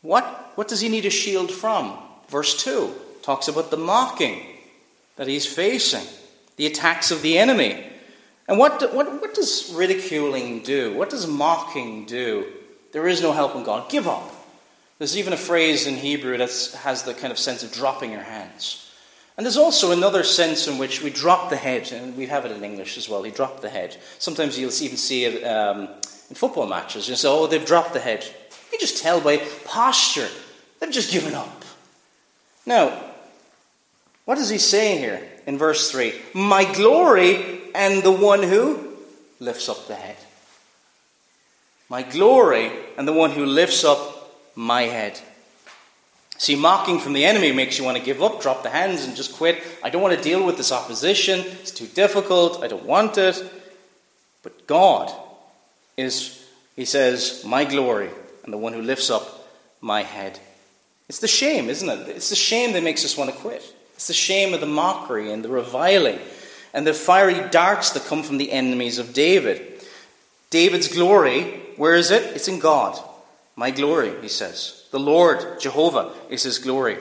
What, 0.02 0.24
what 0.55 0.68
does 0.68 0.81
he 0.81 0.88
need 0.88 1.07
a 1.07 1.11
shield 1.11 1.50
from? 1.50 1.98
Verse 2.29 2.62
2 2.62 2.94
talks 3.27 3.49
about 3.49 3.73
the 3.73 3.77
mocking 3.77 4.41
that 5.17 5.27
he's 5.27 5.45
facing, 5.45 6.07
the 6.55 6.65
attacks 6.65 7.11
of 7.11 7.23
the 7.23 7.37
enemy. 7.37 7.85
And 8.47 8.57
what, 8.57 8.95
what, 8.95 9.21
what 9.21 9.35
does 9.35 9.73
ridiculing 9.75 10.61
do? 10.61 10.95
What 10.95 11.11
does 11.11 11.27
mocking 11.27 12.07
do? 12.07 12.47
There 12.93 13.09
is 13.09 13.21
no 13.21 13.33
help 13.33 13.57
in 13.57 13.65
God. 13.65 13.91
Give 13.91 14.07
up. 14.07 14.33
There's 14.99 15.19
even 15.19 15.33
a 15.33 15.37
phrase 15.37 15.89
in 15.89 15.97
Hebrew 15.97 16.39
that 16.39 16.79
has 16.85 17.03
the 17.03 17.15
kind 17.15 17.33
of 17.33 17.39
sense 17.39 17.65
of 17.65 17.73
dropping 17.73 18.12
your 18.12 18.23
hands. 18.23 18.93
And 19.37 19.45
there's 19.45 19.57
also 19.57 19.91
another 19.91 20.23
sense 20.23 20.69
in 20.69 20.79
which 20.79 21.03
we 21.03 21.11
drop 21.11 21.51
the 21.51 21.57
head, 21.57 21.91
and 21.91 22.17
we 22.17 22.27
have 22.27 22.47
it 22.47 22.53
in 22.53 22.62
English 22.62 22.97
as 22.97 23.09
well. 23.09 23.25
He 23.25 23.33
dropped 23.33 23.61
the 23.61 23.69
head. 23.69 23.97
Sometimes 24.21 24.57
you'll 24.57 24.73
even 24.81 24.97
see 24.97 25.25
it 25.25 25.45
um, 25.45 25.89
in 26.31 26.37
football 26.37 26.67
matches. 26.67 27.09
You 27.09 27.17
say, 27.17 27.29
"Oh, 27.29 27.47
they've 27.47 27.67
dropped 27.67 27.93
the 27.93 28.01
head." 28.01 28.25
You 28.73 28.79
just 28.79 29.03
tell 29.03 29.21
by 29.21 29.37
posture 29.65 30.29
they've 30.79 30.91
just 30.91 31.12
given 31.12 31.35
up. 31.35 31.65
Now, 32.65 33.15
what 34.27 34.35
does 34.35 34.51
he 34.51 34.59
saying 34.59 34.99
here 34.99 35.27
in 35.47 35.57
verse 35.57 35.91
three? 35.91 36.12
My 36.35 36.71
glory 36.75 37.61
and 37.75 38.03
the 38.03 38.12
one 38.12 38.43
who 38.43 38.93
lifts 39.41 39.69
up 39.69 39.87
the 39.87 39.95
head. 39.95 40.17
My 41.89 42.03
glory 42.03 42.71
and 42.99 43.07
the 43.07 43.12
one 43.12 43.31
who 43.31 43.47
lifts 43.47 43.85
up 43.85 44.33
my 44.57 44.83
head. 44.83 45.19
See, 46.39 46.57
mocking 46.57 46.99
from 46.99 47.12
the 47.12 47.25
enemy 47.25 47.53
makes 47.53 47.79
you 47.79 47.85
want 47.85 47.97
to 47.97 48.03
give 48.03 48.23
up, 48.23 48.43
drop 48.43 48.62
the 48.62 48.69
hands, 48.71 49.05
and 49.05 49.17
just 49.17 49.37
quit. 49.37 49.62
I 49.83 49.91
don't 49.91 50.03
want 50.03 50.17
to 50.17 50.23
deal 50.23 50.45
with 50.45 50.57
this 50.57 50.73
opposition. 50.73 51.41
It's 51.41 51.71
too 51.71 51.87
difficult. 51.87 52.62
I 52.62 52.67
don't 52.67 52.85
want 52.85 53.17
it. 53.17 53.43
But 54.43 54.67
God 54.67 55.12
is, 55.97 56.45
he 56.75 56.85
says, 56.85 57.45
my 57.47 57.65
glory 57.65 58.11
and 58.43 58.53
the 58.53 58.59
one 58.59 58.73
who 58.73 58.83
lifts 58.83 59.09
up 59.09 59.49
my 59.81 60.03
head. 60.03 60.41
It's 61.09 61.21
the 61.21 61.29
shame, 61.29 61.71
isn't 61.71 61.89
it? 61.89 62.09
It's 62.09 62.31
the 62.31 62.37
shame 62.37 62.73
that 62.73 62.83
makes 62.83 63.05
us 63.05 63.17
want 63.17 63.31
to 63.31 63.37
quit. 63.37 63.62
It's 63.96 64.06
the 64.06 64.14
shame 64.14 64.54
of 64.54 64.61
the 64.61 64.66
mockery 64.66 65.32
and 65.32 65.44
the 65.44 65.48
reviling. 65.48 66.20
and 66.76 66.87
the 66.87 66.92
fiery 66.92 67.48
darts 67.48 67.90
that 67.92 68.04
come 68.04 68.22
from 68.22 68.37
the 68.37 68.52
enemies 68.52 68.98
of 68.98 69.14
David. 69.14 69.82
David's 70.50 70.88
glory, 70.88 71.42
where 71.76 71.94
is 71.94 72.11
it? 72.11 72.37
It's 72.37 72.48
in 72.48 72.59
God. 72.59 73.02
My 73.56 73.70
glory, 73.70 74.12
he 74.20 74.28
says. 74.28 74.85
The 74.90 74.98
Lord, 75.00 75.59
Jehovah, 75.59 76.12
is 76.28 76.42
his 76.42 76.59
glory. 76.59 76.98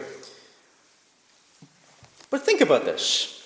But 2.29 2.43
think 2.43 2.62
about 2.62 2.86
this. 2.86 3.45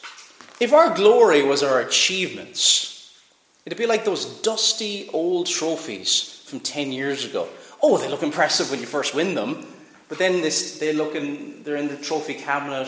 If 0.59 0.71
our 0.71 0.93
glory 0.93 1.41
was 1.41 1.63
our 1.63 1.79
achievements, 1.79 3.19
it'd 3.65 3.79
be 3.79 3.87
like 3.87 4.05
those 4.05 4.41
dusty 4.43 5.09
old 5.11 5.47
trophies 5.47 6.43
from 6.45 6.59
10 6.59 6.91
years 6.91 7.25
ago. 7.25 7.47
Oh, 7.81 7.97
they 7.97 8.07
look 8.07 8.21
impressive 8.21 8.69
when 8.69 8.81
you 8.81 8.85
first 8.85 9.15
win 9.15 9.33
them, 9.33 9.65
but 10.09 10.19
then 10.19 10.43
they 10.43 10.93
look 10.93 11.15
in, 11.15 11.63
they're 11.63 11.77
in 11.77 11.87
the 11.87 11.97
trophy 11.97 12.35
cabinet, 12.35 12.87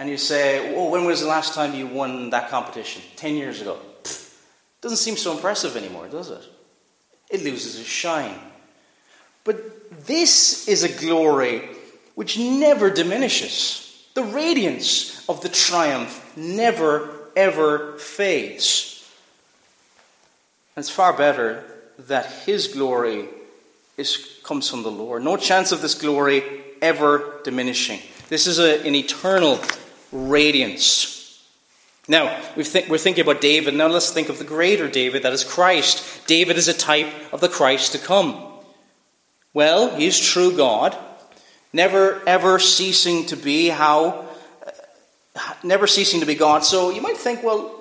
and 0.00 0.08
you 0.08 0.16
say, 0.16 0.74
Oh, 0.74 0.88
when 0.88 1.04
was 1.04 1.20
the 1.20 1.26
last 1.26 1.52
time 1.52 1.74
you 1.74 1.86
won 1.86 2.30
that 2.30 2.48
competition? 2.48 3.02
10 3.16 3.36
years 3.36 3.60
ago. 3.60 3.78
Pfft, 4.02 4.34
doesn't 4.80 4.96
seem 4.96 5.14
so 5.14 5.32
impressive 5.32 5.76
anymore, 5.76 6.08
does 6.08 6.30
it? 6.30 6.42
It 7.28 7.42
loses 7.42 7.78
its 7.78 7.86
shine. 7.86 8.38
But 9.44 10.06
this 10.06 10.66
is 10.68 10.84
a 10.84 10.88
glory 10.88 11.68
which 12.14 12.38
never 12.38 12.88
diminishes. 12.88 14.08
The 14.14 14.22
radiance 14.22 15.28
of 15.28 15.42
the 15.42 15.50
triumph 15.50 16.34
never, 16.34 17.10
ever 17.36 17.98
fades. 17.98 19.06
And 20.74 20.82
it's 20.82 20.88
far 20.88 21.12
better 21.12 21.62
that 21.98 22.24
His 22.46 22.68
glory 22.68 23.28
is, 23.98 24.40
comes 24.44 24.70
from 24.70 24.82
the 24.82 24.90
Lord. 24.90 25.22
No 25.22 25.36
chance 25.36 25.72
of 25.72 25.82
this 25.82 25.94
glory 25.94 26.42
ever 26.80 27.42
diminishing. 27.44 28.00
This 28.30 28.46
is 28.46 28.58
a, 28.58 28.80
an 28.86 28.94
eternal 28.94 29.60
radiance. 30.12 31.20
Now, 32.08 32.42
we 32.56 32.62
are 32.62 32.98
thinking 32.98 33.22
about 33.22 33.40
David. 33.40 33.74
Now 33.74 33.86
let's 33.86 34.10
think 34.10 34.28
of 34.28 34.38
the 34.38 34.44
greater 34.44 34.88
David, 34.88 35.22
that 35.22 35.32
is 35.32 35.44
Christ. 35.44 36.26
David 36.26 36.56
is 36.56 36.66
a 36.66 36.74
type 36.74 37.12
of 37.32 37.40
the 37.40 37.48
Christ 37.48 37.92
to 37.92 37.98
come. 37.98 38.50
Well, 39.54 39.96
he 39.96 40.06
is 40.06 40.18
true 40.18 40.56
God, 40.56 40.96
never 41.72 42.22
ever 42.26 42.58
ceasing 42.58 43.26
to 43.26 43.36
be 43.36 43.68
how 43.68 44.24
uh, 44.66 45.54
never 45.62 45.86
ceasing 45.86 46.20
to 46.20 46.26
be 46.26 46.34
God. 46.34 46.64
So 46.64 46.90
you 46.90 47.00
might 47.00 47.16
think, 47.16 47.42
well, 47.42 47.80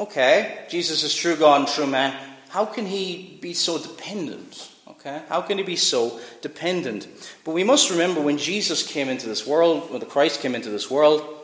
okay, 0.00 0.66
Jesus 0.70 1.02
is 1.02 1.14
true 1.14 1.36
God 1.36 1.60
and 1.60 1.68
true 1.68 1.86
man. 1.86 2.14
How 2.50 2.64
can 2.64 2.86
he 2.86 3.38
be 3.40 3.52
so 3.54 3.78
dependent? 3.78 4.70
Okay? 4.88 5.22
How 5.28 5.42
can 5.42 5.58
he 5.58 5.64
be 5.64 5.76
so 5.76 6.18
dependent? 6.40 7.06
But 7.44 7.52
we 7.52 7.64
must 7.64 7.90
remember 7.90 8.20
when 8.20 8.38
Jesus 8.38 8.86
came 8.86 9.08
into 9.08 9.28
this 9.28 9.46
world, 9.46 9.90
when 9.90 10.00
the 10.00 10.06
Christ 10.06 10.40
came 10.40 10.54
into 10.54 10.70
this 10.70 10.90
world, 10.90 11.37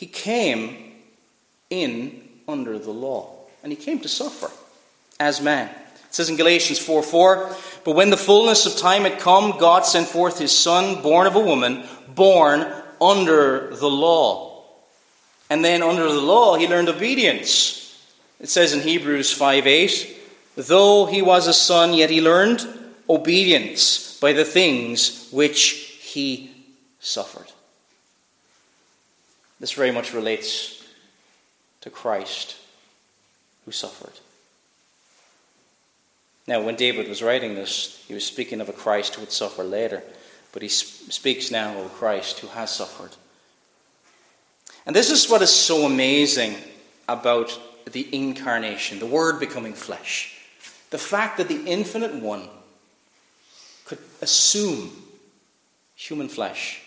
he 0.00 0.06
came 0.06 0.94
in 1.68 2.26
under 2.48 2.78
the 2.78 2.90
law. 2.90 3.34
And 3.62 3.70
he 3.70 3.76
came 3.76 4.00
to 4.00 4.08
suffer 4.08 4.50
as 5.20 5.42
man. 5.42 5.68
It 5.68 6.14
says 6.14 6.30
in 6.30 6.38
Galatians 6.38 6.78
4 6.78 7.02
4, 7.02 7.54
But 7.84 7.94
when 7.94 8.08
the 8.08 8.16
fullness 8.16 8.64
of 8.64 8.78
time 8.78 9.02
had 9.02 9.18
come, 9.18 9.58
God 9.58 9.84
sent 9.84 10.08
forth 10.08 10.38
his 10.38 10.56
Son, 10.56 11.02
born 11.02 11.26
of 11.26 11.36
a 11.36 11.40
woman, 11.40 11.84
born 12.14 12.66
under 12.98 13.76
the 13.76 13.90
law. 13.90 14.64
And 15.50 15.62
then 15.62 15.82
under 15.82 16.10
the 16.10 16.22
law, 16.22 16.56
he 16.56 16.66
learned 16.66 16.88
obedience. 16.88 18.02
It 18.40 18.48
says 18.48 18.72
in 18.72 18.80
Hebrews 18.80 19.30
5 19.30 19.66
8, 19.66 20.16
Though 20.56 21.04
he 21.04 21.20
was 21.20 21.46
a 21.46 21.52
son, 21.52 21.92
yet 21.92 22.08
he 22.08 22.22
learned 22.22 22.66
obedience 23.06 24.18
by 24.18 24.32
the 24.32 24.46
things 24.46 25.28
which 25.30 25.98
he 26.00 26.50
suffered. 27.00 27.52
This 29.60 29.72
very 29.72 29.90
much 29.90 30.14
relates 30.14 30.82
to 31.82 31.90
Christ 31.90 32.56
who 33.64 33.72
suffered. 33.72 34.18
Now, 36.46 36.62
when 36.62 36.76
David 36.76 37.08
was 37.08 37.22
writing 37.22 37.54
this, 37.54 38.02
he 38.08 38.14
was 38.14 38.24
speaking 38.24 38.60
of 38.60 38.68
a 38.68 38.72
Christ 38.72 39.14
who 39.14 39.20
would 39.20 39.32
suffer 39.32 39.62
later, 39.62 40.02
but 40.52 40.62
he 40.62 40.68
speaks 40.68 41.50
now 41.50 41.78
of 41.78 41.86
a 41.86 41.90
Christ 41.90 42.40
who 42.40 42.48
has 42.48 42.70
suffered. 42.70 43.14
And 44.86 44.96
this 44.96 45.10
is 45.10 45.30
what 45.30 45.42
is 45.42 45.54
so 45.54 45.84
amazing 45.84 46.56
about 47.06 47.56
the 47.92 48.08
incarnation, 48.12 48.98
the 48.98 49.06
Word 49.06 49.38
becoming 49.38 49.74
flesh. 49.74 50.36
The 50.88 50.98
fact 50.98 51.36
that 51.36 51.48
the 51.48 51.64
infinite 51.66 52.14
one 52.14 52.48
could 53.84 53.98
assume 54.22 54.90
human 55.94 56.28
flesh 56.28 56.82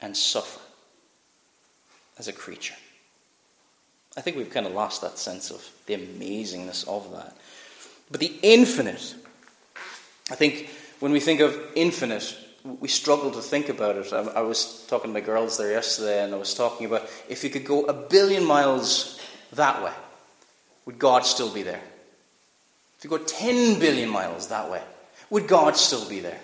and 0.00 0.16
suffer 0.16 0.63
as 2.18 2.28
a 2.28 2.32
creature. 2.32 2.74
I 4.16 4.20
think 4.20 4.36
we've 4.36 4.50
kind 4.50 4.66
of 4.66 4.72
lost 4.72 5.02
that 5.02 5.18
sense 5.18 5.50
of 5.50 5.68
the 5.86 5.94
amazingness 5.96 6.86
of 6.86 7.10
that. 7.12 7.36
But 8.10 8.20
the 8.20 8.32
infinite, 8.42 9.14
I 10.30 10.34
think 10.34 10.70
when 11.00 11.12
we 11.12 11.20
think 11.20 11.40
of 11.40 11.58
infinite, 11.74 12.36
we 12.64 12.88
struggle 12.88 13.30
to 13.32 13.42
think 13.42 13.68
about 13.68 13.96
it. 13.96 14.12
I, 14.12 14.40
was 14.40 14.86
talking 14.88 15.10
to 15.10 15.14
my 15.14 15.20
girls 15.20 15.58
there 15.58 15.72
yesterday, 15.72 16.24
and 16.24 16.34
I 16.34 16.38
was 16.38 16.54
talking 16.54 16.86
about 16.86 17.08
if 17.28 17.44
you 17.44 17.50
could 17.50 17.64
go 17.64 17.84
a 17.84 17.92
billion 17.92 18.44
miles 18.44 19.20
that 19.52 19.82
way, 19.82 19.92
would 20.86 20.98
God 20.98 21.26
still 21.26 21.52
be 21.52 21.62
there? 21.62 21.82
If 22.98 23.04
you 23.04 23.10
go 23.10 23.18
10 23.18 23.80
billion 23.80 24.08
miles 24.08 24.48
that 24.48 24.70
way, 24.70 24.82
would 25.30 25.48
God 25.48 25.76
still 25.76 26.08
be 26.08 26.20
there? 26.20 26.40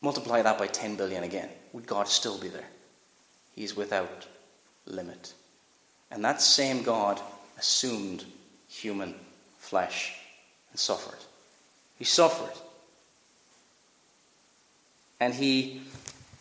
Multiply 0.00 0.42
that 0.42 0.58
by 0.58 0.66
10 0.66 0.96
billion 0.96 1.22
again. 1.22 1.48
Would 1.72 1.86
God 1.86 2.08
still 2.08 2.38
be 2.38 2.48
there? 2.48 2.66
He's 3.54 3.76
without 3.76 4.26
limit. 4.86 5.34
And 6.10 6.24
that 6.24 6.40
same 6.40 6.82
God 6.82 7.20
assumed 7.58 8.24
human 8.68 9.14
flesh 9.58 10.14
and 10.70 10.78
suffered. 10.78 11.18
He 11.98 12.04
suffered. 12.04 12.52
And 15.20 15.34
he 15.34 15.82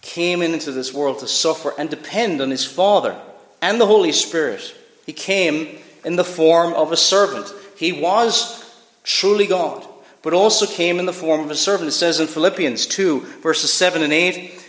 came 0.02 0.42
into 0.42 0.72
this 0.72 0.94
world 0.94 1.20
to 1.20 1.28
suffer 1.28 1.74
and 1.78 1.90
depend 1.90 2.42
on 2.42 2.50
his 2.50 2.66
Father 2.66 3.16
and 3.62 3.80
the 3.80 3.86
Holy 3.86 4.12
Spirit. 4.12 4.76
He 5.06 5.14
came 5.14 5.78
in 6.04 6.16
the 6.16 6.24
form 6.24 6.74
of 6.74 6.92
a 6.92 6.98
servant. 6.98 7.54
He 7.78 7.92
was 7.92 8.66
truly 9.04 9.46
God, 9.46 9.86
but 10.22 10.34
also 10.34 10.66
came 10.66 11.00
in 11.00 11.06
the 11.06 11.14
form 11.14 11.42
of 11.42 11.52
a 11.52 11.56
servant. 11.56 11.90
It 11.90 11.94
says 11.94 12.20
in 12.20 12.28
Philippians 12.28 12.88
2, 12.88 13.20
verses 13.42 13.72
7 13.72 14.02
and 14.02 14.14
8, 14.14 14.61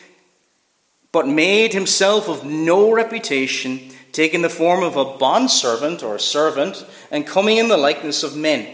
but 1.12 1.29
made 1.29 1.75
himself 1.75 2.29
of 2.29 2.44
no 2.44 2.90
reputation, 2.90 3.90
taking 4.12 4.42
the 4.42 4.48
form 4.48 4.83
of 4.83 4.96
a 4.96 5.05
bondservant 5.05 6.03
or 6.03 6.16
a 6.16 6.20
servant, 6.20 6.85
and 7.11 7.27
coming 7.27 7.59
in 7.59 7.68
the 7.68 7.77
likeness 7.77 8.22
of 8.22 8.35
men. 8.35 8.66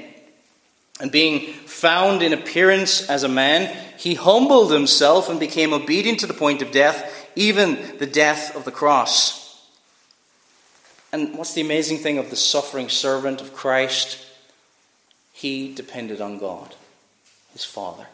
And 1.00 1.12
being 1.12 1.52
found 1.52 2.22
in 2.22 2.32
appearance 2.32 3.08
as 3.08 3.24
a 3.24 3.28
man, 3.28 3.76
he 3.98 4.14
humbled 4.14 4.72
himself 4.72 5.28
and 5.28 5.38
became 5.38 5.72
obedient 5.72 6.20
to 6.20 6.26
the 6.26 6.34
point 6.34 6.62
of 6.62 6.70
death, 6.70 7.28
even 7.34 7.98
the 7.98 8.06
death 8.06 8.54
of 8.56 8.64
the 8.64 8.72
cross. 8.72 9.68
And 11.12 11.36
what's 11.36 11.54
the 11.54 11.60
amazing 11.60 11.98
thing 11.98 12.18
of 12.18 12.30
the 12.30 12.36
suffering 12.36 12.88
servant 12.88 13.40
of 13.40 13.54
Christ? 13.54 14.24
He 15.32 15.72
depended 15.72 16.20
on 16.20 16.38
God, 16.38 16.74
his 17.52 17.64
Father. 17.64 18.06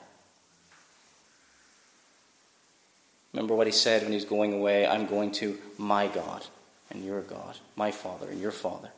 Remember 3.35 3.57
what 3.57 3.67
he 3.67 3.73
said 3.73 4.05
when 4.05 4.13
he's 4.13 4.25
going 4.25 4.53
away 4.55 4.87
I'm 4.87 5.07
going 5.07 5.33
to 5.33 5.59
my 5.77 6.07
God 6.07 6.47
and 6.91 7.05
your 7.05 7.21
God, 7.21 7.59
my 7.75 7.91
Father 7.91 8.29
and 8.31 8.41
your 8.41 8.53
Father. 8.53 8.91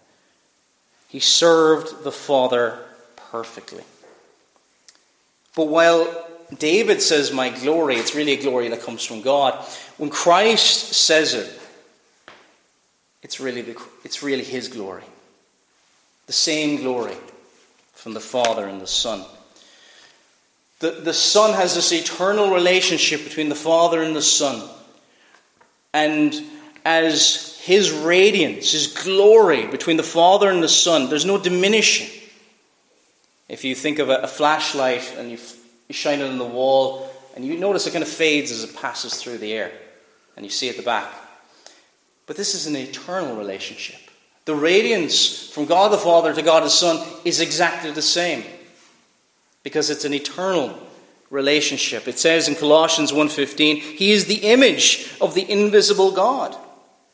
He 1.09 1.21
served 1.21 2.05
the 2.05 2.13
Father 2.13 2.79
perfectly. 3.17 3.83
But 5.55 5.69
while 5.69 6.29
David 6.59 7.01
says, 7.01 7.33
My 7.33 7.49
glory, 7.49 7.97
it's 7.97 8.15
really 8.15 8.33
a 8.33 8.43
glory 8.43 8.69
that 8.69 8.83
comes 8.83 9.03
from 9.03 9.23
God. 9.23 9.55
When 9.97 10.11
Christ 10.11 10.93
says 10.93 11.33
it, 11.33 11.61
it's 13.23 13.41
really, 13.41 13.63
the, 13.63 13.83
it's 14.05 14.23
really 14.23 14.45
his 14.45 14.69
glory. 14.69 15.05
The 16.27 16.35
same 16.35 16.77
glory 16.77 17.17
from 17.95 18.13
the 18.13 18.21
Father 18.21 18.67
and 18.67 18.83
the 18.83 18.87
Son. 18.87 19.25
The, 20.81 20.91
the 20.91 21.15
Son 21.15 21.55
has 21.55 21.75
this 21.75 21.93
eternal 21.93 22.53
relationship 22.53 23.25
between 23.25 23.49
the 23.49 23.55
Father 23.55 24.03
and 24.03 24.15
the 24.15 24.23
Son. 24.23 24.69
And 25.95 26.35
as 26.85 27.59
his 27.63 27.91
radiance, 27.91 28.73
his 28.73 28.89
glory 28.89 29.67
between 29.67 29.97
the 29.97 30.03
Father 30.03 30.51
and 30.51 30.63
the 30.63 30.69
Son, 30.69 31.09
there's 31.09 31.25
no 31.25 31.39
diminishing. 31.39 32.11
If 33.49 33.65
you 33.65 33.75
think 33.75 33.99
of 33.99 34.11
a, 34.11 34.17
a 34.17 34.29
flashlight 34.29 35.15
and 35.17 35.31
you, 35.31 35.39
you 35.89 35.95
shine 35.95 36.21
it 36.21 36.29
on 36.29 36.39
the 36.39 36.45
wall, 36.45 37.09
and 37.35 37.45
you 37.45 37.57
notice 37.57 37.87
it 37.87 37.93
kind 37.93 38.03
of 38.03 38.09
fades 38.09 38.51
as 38.51 38.65
it 38.65 38.77
passes 38.77 39.15
through 39.15 39.39
the 39.39 39.53
air, 39.53 39.73
and 40.37 40.45
you 40.45 40.51
see 40.51 40.69
at 40.69 40.77
the 40.77 40.83
back. 40.83 41.13
But 42.27 42.37
this 42.37 42.55
is 42.55 42.67
an 42.67 42.77
eternal 42.77 43.37
relationship. 43.37 44.01
The 44.45 44.55
radiance 44.55 45.49
from 45.49 45.65
God 45.65 45.93
the 45.93 45.99
Father 45.99 46.35
to 46.35 46.43
God 46.43 46.63
the 46.63 46.71
Son 46.71 47.05
is 47.25 47.41
exactly 47.41 47.91
the 47.93 48.03
same 48.03 48.45
because 49.67 49.91
it's 49.91 50.05
an 50.05 50.15
eternal 50.15 50.79
relationship. 51.29 52.07
It 52.07 52.21
says 52.21 52.47
in 52.47 52.55
Colossians 52.55 53.13
1:15, 53.13 53.79
he 53.81 54.13
is 54.13 54.27
the 54.27 54.45
image 54.45 55.11
of 55.21 55.35
the 55.35 55.51
invisible 55.51 56.13
God. 56.13 56.57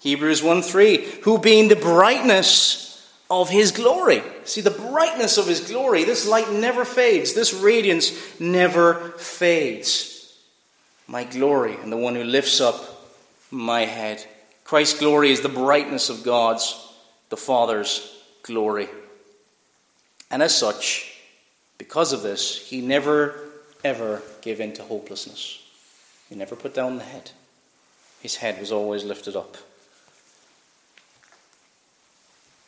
Hebrews 0.01 0.43
1 0.43 0.61
3, 0.61 0.99
who 1.23 1.39
being 1.39 1.69
the 1.69 1.77
brightness 1.77 3.09
of 3.31 3.49
his 3.49 3.73
glory. 3.73 4.23
See, 4.45 4.61
the 4.61 4.71
brightness 4.71 5.39
of 5.39 5.47
his 5.47 5.61
glory, 5.61 6.05
this 6.05 6.29
light 6.29 6.53
never 6.53 6.85
fades, 6.85 7.33
this 7.33 7.55
radiance 7.55 8.13
never 8.39 9.15
fades. 9.17 10.37
My 11.07 11.25
glory 11.25 11.77
and 11.83 11.91
the 11.91 11.97
one 11.97 12.17
who 12.17 12.23
lifts 12.23 12.61
up 12.61 13.15
my 13.51 13.87
head. 13.87 14.27
Christ's 14.63 14.99
glory 14.99 15.31
is 15.31 15.41
the 15.41 15.49
brightness 15.49 16.11
of 16.11 16.23
God's, 16.23 16.77
the 17.31 17.39
Father's 17.39 18.15
glory. 18.43 18.91
And 20.31 20.43
as 20.43 20.55
such, 20.55 21.12
because 21.83 22.13
of 22.13 22.23
this, 22.23 22.65
he 22.69 22.81
never, 22.81 23.35
ever 23.83 24.23
gave 24.41 24.61
in 24.61 24.73
to 24.75 24.85
hopelessness. 24.85 25.69
He 26.29 26.37
never 26.37 26.55
put 26.55 26.75
down 26.75 26.97
the 26.97 27.03
head. 27.03 27.33
His 28.21 28.37
head 28.37 28.61
was 28.61 28.71
always 28.71 29.03
lifted 29.03 29.35
up. 29.35 29.57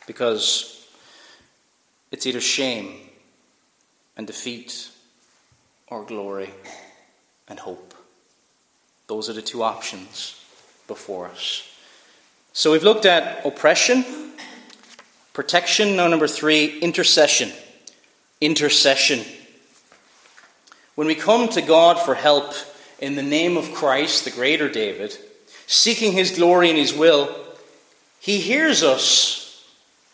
Because 0.05 0.85
it's 2.11 2.27
either 2.27 2.41
shame 2.41 3.07
and 4.17 4.27
defeat 4.27 4.89
or 5.87 6.03
glory 6.03 6.49
and 7.47 7.57
hope. 7.57 7.93
Those 9.07 9.29
are 9.29 9.33
the 9.33 9.41
two 9.41 9.63
options 9.63 10.43
before 10.89 11.29
us. 11.29 11.63
So 12.51 12.73
we've 12.73 12.83
looked 12.83 13.05
at 13.05 13.45
oppression, 13.45 14.03
protection. 15.31 15.95
Now, 15.95 16.09
number 16.09 16.27
three, 16.27 16.79
intercession. 16.79 17.53
Intercession. 18.41 19.25
When 20.95 21.07
we 21.07 21.15
come 21.15 21.49
to 21.49 21.61
God 21.61 21.99
for 21.99 22.15
help 22.15 22.53
in 22.99 23.15
the 23.15 23.23
name 23.23 23.57
of 23.57 23.73
Christ, 23.73 24.25
the 24.25 24.31
greater 24.31 24.69
David, 24.69 25.17
seeking 25.67 26.13
his 26.13 26.31
glory 26.31 26.69
and 26.69 26.77
his 26.77 26.93
will, 26.93 27.35
he 28.19 28.39
hears 28.39 28.83
us 28.83 29.65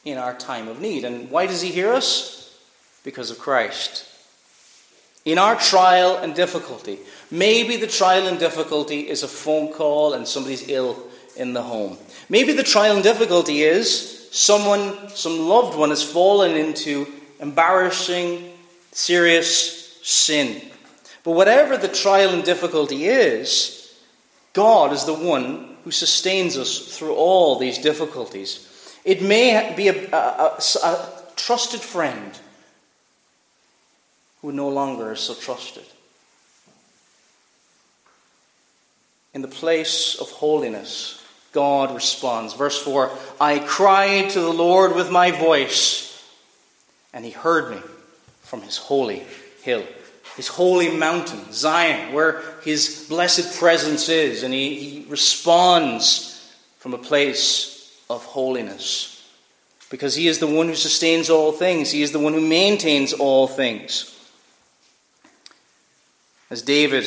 in 0.04 0.18
our 0.18 0.34
time 0.34 0.68
of 0.68 0.82
need. 0.82 1.06
And 1.06 1.30
why 1.30 1.46
does 1.46 1.62
he 1.62 1.72
hear 1.72 1.94
us? 1.94 2.60
Because 3.04 3.32
of 3.32 3.40
Christ. 3.40 4.08
In 5.24 5.38
our 5.38 5.56
trial 5.56 6.18
and 6.18 6.34
difficulty, 6.34 6.98
maybe 7.30 7.78
the 7.78 7.88
trial 7.88 8.28
and 8.28 8.40
difficulty 8.40 9.08
is 9.08 9.22
a 9.22 9.28
phone 9.28 9.72
call 9.72 10.14
and 10.14 10.28
somebody's 10.28 10.68
ill 10.68 10.98
in 11.36 11.54
the 11.54 11.62
home. 11.62 11.98
Maybe 12.28 12.54
the 12.54 12.64
trial 12.64 12.96
and 12.96 13.04
difficulty 13.04 13.62
is 13.62 14.30
someone, 14.32 15.10
some 15.10 15.48
loved 15.48 15.78
one, 15.78 15.90
has 15.90 16.04
fallen 16.04 16.58
into 16.58 17.08
embarrassing, 17.42 18.54
serious 18.92 20.00
sin. 20.04 20.62
But 21.24 21.32
whatever 21.32 21.78
the 21.78 21.88
trial 21.88 22.30
and 22.30 22.44
difficulty 22.44 23.06
is, 23.06 23.94
God 24.54 24.94
is 24.94 25.06
the 25.06 25.14
one 25.14 25.78
who 25.84 25.92
sustains 25.92 26.58
us 26.58 26.98
through 26.98 27.16
all 27.16 27.58
these 27.58 27.80
difficulties. 27.80 28.68
It 29.04 29.22
may 29.22 29.74
be 29.76 29.88
a, 29.88 30.10
a, 30.12 30.58
a, 30.58 30.62
a 30.84 31.10
trusted 31.36 31.82
friend 31.82 32.40
who 34.42 34.52
no 34.52 34.70
longer 34.70 35.12
is 35.14 35.20
so 35.20 35.34
trusted. 35.34 35.86
In 39.34 39.42
the 39.42 39.48
place 39.48 40.16
of 40.20 40.30
holiness, 40.30 41.24
God 41.52 41.94
responds. 41.94 42.54
Verse 42.54 42.82
4 42.82 43.12
I 43.40 43.60
cried 43.60 44.30
to 44.32 44.42
the 44.42 44.54
Lord 44.54 44.96
with 44.96 45.10
my 45.10 45.32
voice, 45.32 46.11
and 47.14 47.26
he 47.26 47.32
heard 47.32 47.72
me 47.72 47.82
from 48.42 48.62
his 48.62 48.78
holy 48.78 49.24
hill, 49.64 49.84
his 50.36 50.48
holy 50.48 50.96
mountain, 50.96 51.52
Zion, 51.52 52.14
where 52.14 52.42
his 52.64 53.06
blessed 53.10 53.60
presence 53.60 54.10
is, 54.10 54.44
and 54.44 54.54
he, 54.54 54.76
he 54.76 55.06
responds 55.10 56.54
from 56.80 56.94
a 56.94 56.98
place 56.98 58.02
of 58.10 58.24
holiness. 58.26 59.08
Because 59.90 60.16
he 60.16 60.28
is 60.28 60.40
the 60.40 60.48
one 60.48 60.68
who 60.68 60.76
sustains 60.76 61.30
all 61.30 61.52
things, 61.52 61.92
he 61.92 62.02
is 62.02 62.12
the 62.12 62.20
one 62.20 62.34
who 62.34 62.42
maintains 62.42 63.14
all 63.14 63.48
things. 63.48 64.08
As 66.50 66.62
David 66.62 67.06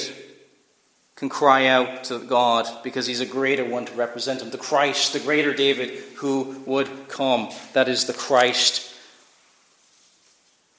can 1.16 1.28
cry 1.28 1.66
out 1.66 2.04
to 2.04 2.18
God 2.18 2.66
because 2.82 3.06
he's 3.06 3.20
a 3.20 3.26
greater 3.26 3.64
one 3.64 3.86
to 3.86 3.92
represent 3.94 4.42
him. 4.42 4.50
The 4.50 4.58
Christ, 4.58 5.12
the 5.12 5.20
greater 5.20 5.54
David 5.54 5.90
who 6.16 6.62
would 6.66 7.08
come. 7.08 7.50
That 7.72 7.88
is 7.88 8.06
the 8.06 8.12
Christ. 8.12 8.93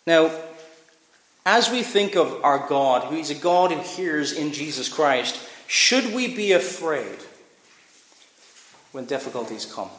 Now, 0.08 0.32
as 1.46 1.70
we 1.70 1.82
think 1.84 2.16
of 2.16 2.44
our 2.44 2.68
God, 2.68 3.06
who 3.06 3.16
is 3.16 3.30
a 3.30 3.36
God 3.36 3.72
who 3.72 3.80
hears 3.80 4.32
in 4.32 4.52
Jesus 4.52 4.88
Christ, 4.88 5.40
should 5.68 6.14
we 6.14 6.34
be 6.34 6.52
afraid 6.52 7.18
when 8.92 9.06
difficulties 9.06 9.66
come? 9.66 9.90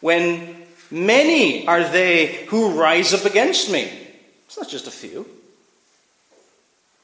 When 0.00 0.64
many 0.90 1.66
are 1.66 1.88
they 1.88 2.46
who 2.46 2.78
rise 2.78 3.14
up 3.14 3.24
against 3.24 3.70
me? 3.70 3.90
It's 4.46 4.58
not 4.58 4.68
just 4.68 4.86
a 4.86 4.92
few. 4.92 5.26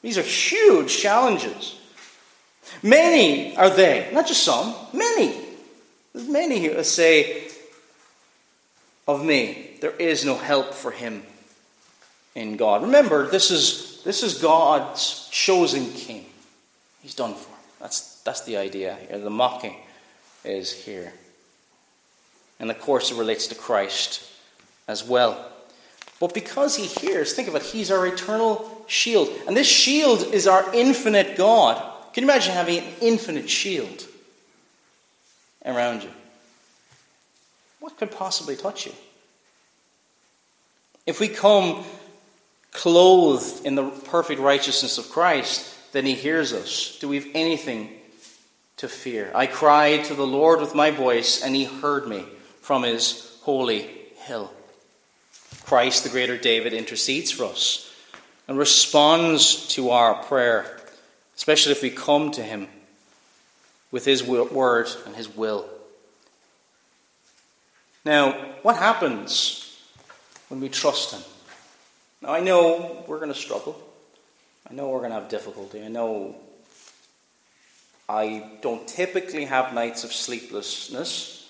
These 0.01 0.17
are 0.17 0.21
huge 0.21 0.97
challenges. 0.97 1.77
Many 2.83 3.55
are 3.55 3.69
they, 3.69 4.09
not 4.13 4.27
just 4.27 4.43
some, 4.43 4.73
many. 4.93 5.35
There's 6.13 6.27
many 6.27 6.65
who 6.65 6.83
say 6.83 7.47
of 9.07 9.23
me, 9.25 9.77
there 9.81 9.91
is 9.91 10.25
no 10.25 10.35
help 10.35 10.73
for 10.73 10.91
him 10.91 11.23
in 12.35 12.57
God. 12.57 12.81
Remember, 12.81 13.27
this 13.27 13.51
is, 13.51 14.01
this 14.03 14.23
is 14.23 14.41
God's 14.41 15.27
chosen 15.31 15.91
king. 15.93 16.25
He's 17.01 17.15
done 17.15 17.33
for. 17.33 17.49
That's, 17.79 18.21
that's 18.21 18.41
the 18.41 18.57
idea 18.57 18.97
here. 19.07 19.19
The 19.19 19.29
mocking 19.29 19.75
is 20.43 20.71
here. 20.71 21.13
And 22.59 22.69
of 22.69 22.79
course, 22.79 23.11
it 23.11 23.17
relates 23.17 23.47
to 23.47 23.55
Christ 23.55 24.29
as 24.87 25.03
well. 25.03 25.51
But 26.19 26.35
because 26.35 26.75
he 26.75 26.85
hears, 26.85 27.33
think 27.33 27.47
of 27.47 27.55
it, 27.55 27.63
he's 27.63 27.89
our 27.89 28.05
eternal 28.05 28.83
shield. 28.87 29.29
And 29.47 29.57
this 29.57 29.67
shield 29.67 30.21
is 30.33 30.45
our 30.45 30.71
infinite 30.73 31.35
God. 31.35 31.81
Can 32.13 32.23
you 32.23 32.29
imagine 32.29 32.53
having 32.53 32.77
an 32.79 32.93
infinite 33.01 33.49
shield 33.49 34.05
around 35.65 36.03
you? 36.03 36.11
What 37.79 37.97
could 37.97 38.11
possibly 38.11 38.55
touch 38.55 38.85
you? 38.85 38.91
If 41.07 41.19
we 41.19 41.27
come 41.27 41.83
clothed 42.71 43.65
in 43.65 43.75
the 43.75 43.89
perfect 43.89 44.39
righteousness 44.39 44.97
of 44.97 45.09
Christ, 45.09 45.75
then 45.91 46.05
he 46.05 46.13
hears 46.13 46.53
us. 46.53 46.97
Do 46.99 47.07
we 47.07 47.17
have 47.17 47.27
anything 47.33 47.89
to 48.77 48.87
fear? 48.87 49.31
I 49.35 49.45
cried 49.45 50.05
to 50.05 50.13
the 50.13 50.27
Lord 50.27 50.61
with 50.61 50.73
my 50.73 50.91
voice, 50.91 51.43
and 51.43 51.55
he 51.55 51.65
heard 51.65 52.07
me 52.07 52.25
from 52.61 52.83
his 52.83 53.37
holy 53.41 53.89
hill. 54.15 54.51
Christ, 55.65 56.03
the 56.03 56.09
greater 56.09 56.37
David, 56.37 56.73
intercedes 56.73 57.31
for 57.31 57.45
us 57.45 57.93
and 58.47 58.57
responds 58.57 59.67
to 59.69 59.91
our 59.91 60.15
prayer 60.23 60.81
especially 61.41 61.71
if 61.71 61.81
we 61.81 61.89
come 61.89 62.29
to 62.29 62.43
Him 62.43 62.67
with 63.89 64.05
His 64.05 64.23
word 64.23 64.87
and 65.07 65.15
His 65.15 65.27
will. 65.35 65.65
Now, 68.05 68.33
what 68.61 68.75
happens 68.75 69.81
when 70.49 70.61
we 70.61 70.69
trust 70.69 71.15
Him? 71.15 71.21
Now, 72.21 72.33
I 72.33 72.39
know 72.39 73.03
we're 73.07 73.17
going 73.17 73.33
to 73.33 73.39
struggle. 73.39 73.81
I 74.69 74.73
know 74.73 74.89
we're 74.89 74.99
going 74.99 75.09
to 75.11 75.19
have 75.19 75.29
difficulty. 75.29 75.83
I 75.83 75.87
know 75.87 76.35
I 78.07 78.51
don't 78.61 78.87
typically 78.87 79.45
have 79.45 79.73
nights 79.73 80.03
of 80.03 80.13
sleeplessness, 80.13 81.49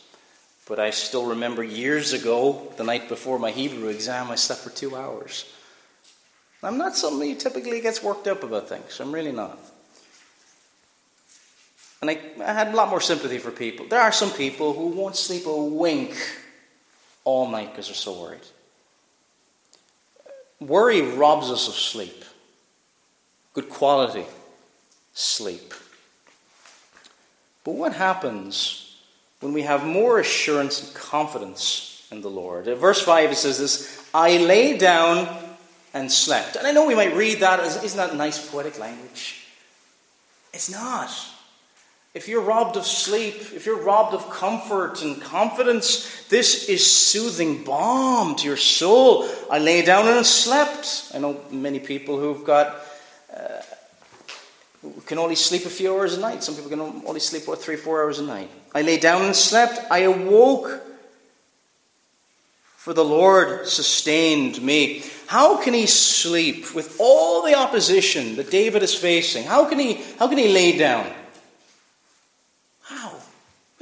but 0.67 0.79
I 0.79 0.91
still 0.91 1.25
remember 1.25 1.63
years 1.63 2.13
ago, 2.13 2.71
the 2.77 2.83
night 2.83 3.09
before 3.09 3.37
my 3.37 3.51
Hebrew 3.51 3.89
exam, 3.89 4.31
I 4.31 4.35
slept 4.35 4.61
for 4.61 4.69
two 4.69 4.95
hours. 4.95 5.51
I'm 6.63 6.77
not 6.77 6.95
somebody 6.95 7.31
who 7.31 7.39
typically 7.39 7.81
gets 7.81 8.03
worked 8.03 8.27
up 8.27 8.43
about 8.43 8.69
things. 8.69 8.99
I'm 8.99 9.11
really 9.11 9.31
not. 9.31 9.57
And 12.01 12.09
I, 12.09 12.19
I 12.39 12.53
had 12.53 12.69
a 12.69 12.75
lot 12.75 12.89
more 12.89 13.01
sympathy 13.01 13.39
for 13.39 13.51
people. 13.51 13.87
There 13.87 13.99
are 13.99 14.11
some 14.11 14.31
people 14.31 14.73
who 14.73 14.87
won't 14.87 15.15
sleep 15.15 15.45
a 15.45 15.63
wink 15.63 16.15
all 17.23 17.49
night 17.49 17.71
because 17.71 17.87
they're 17.87 17.95
so 17.95 18.21
worried. 18.21 18.41
Worry 20.61 21.01
robs 21.01 21.49
us 21.49 21.67
of 21.67 21.73
sleep, 21.73 22.23
good 23.53 23.67
quality 23.67 24.25
sleep. 25.13 25.73
But 27.63 27.73
what 27.73 27.93
happens 27.93 28.95
when 29.39 29.53
we 29.53 29.63
have 29.63 29.83
more 29.83 30.19
assurance 30.19 30.85
and 30.85 30.95
confidence 30.95 32.07
in 32.11 32.21
the 32.21 32.29
Lord? 32.29 32.67
In 32.67 32.77
verse 32.77 33.01
5 33.01 33.31
it 33.31 33.35
says 33.35 33.57
this 33.57 34.07
I 34.13 34.37
lay 34.37 34.77
down 34.77 35.27
and 35.95 36.11
slept. 36.11 36.55
And 36.55 36.67
I 36.67 36.71
know 36.71 36.85
we 36.85 36.95
might 36.95 37.15
read 37.15 37.39
that 37.39 37.59
as, 37.59 37.83
isn't 37.83 37.97
that 37.97 38.15
nice 38.15 38.49
poetic 38.49 38.79
language? 38.79 39.45
It's 40.53 40.69
not. 40.69 41.09
If 42.13 42.27
you're 42.27 42.41
robbed 42.41 42.75
of 42.75 42.85
sleep, 42.85 43.35
if 43.53 43.65
you're 43.65 43.81
robbed 43.81 44.13
of 44.13 44.29
comfort 44.29 45.01
and 45.01 45.21
confidence, 45.21 46.25
this 46.27 46.67
is 46.67 46.85
soothing 46.85 47.63
balm 47.63 48.35
to 48.35 48.47
your 48.47 48.57
soul. 48.57 49.29
I 49.49 49.59
lay 49.59 49.81
down 49.81 50.09
and 50.09 50.25
slept. 50.25 51.11
I 51.13 51.19
know 51.19 51.39
many 51.51 51.79
people 51.79 52.19
who've 52.19 52.43
got 52.43 52.75
uh, 53.33 53.61
can 55.05 55.19
only 55.19 55.35
sleep 55.35 55.65
a 55.65 55.69
few 55.69 55.93
hours 55.93 56.17
a 56.17 56.19
night. 56.19 56.43
Some 56.43 56.55
people 56.55 56.69
can 56.69 56.81
only 56.81 57.21
sleep 57.21 57.47
what 57.47 57.61
three, 57.61 57.77
four 57.77 58.03
hours 58.03 58.19
a 58.19 58.23
night. 58.23 58.49
I 58.75 58.81
lay 58.81 58.97
down 58.97 59.21
and 59.21 59.35
slept. 59.35 59.79
I 59.89 59.99
awoke, 59.99 60.81
for 62.75 62.93
the 62.93 63.05
Lord 63.05 63.67
sustained 63.67 64.61
me. 64.61 65.05
How 65.27 65.63
can 65.63 65.73
he 65.73 65.85
sleep 65.85 66.75
with 66.75 66.97
all 66.99 67.45
the 67.45 67.55
opposition 67.55 68.35
that 68.35 68.51
David 68.51 68.83
is 68.83 68.93
facing? 68.93 69.45
How 69.45 69.63
can 69.63 69.79
he, 69.79 69.93
how 70.19 70.27
can 70.27 70.37
he 70.37 70.49
lay 70.49 70.77
down? 70.77 71.09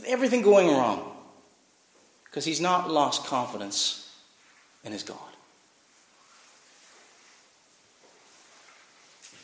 Everything 0.10 0.42
going 0.42 0.68
wrong. 0.68 1.06
Because 2.26 2.44
he's 2.44 2.60
not 2.60 2.90
lost 2.90 3.26
confidence 3.26 4.12
in 4.84 4.92
his 4.92 5.04
God. 5.04 5.18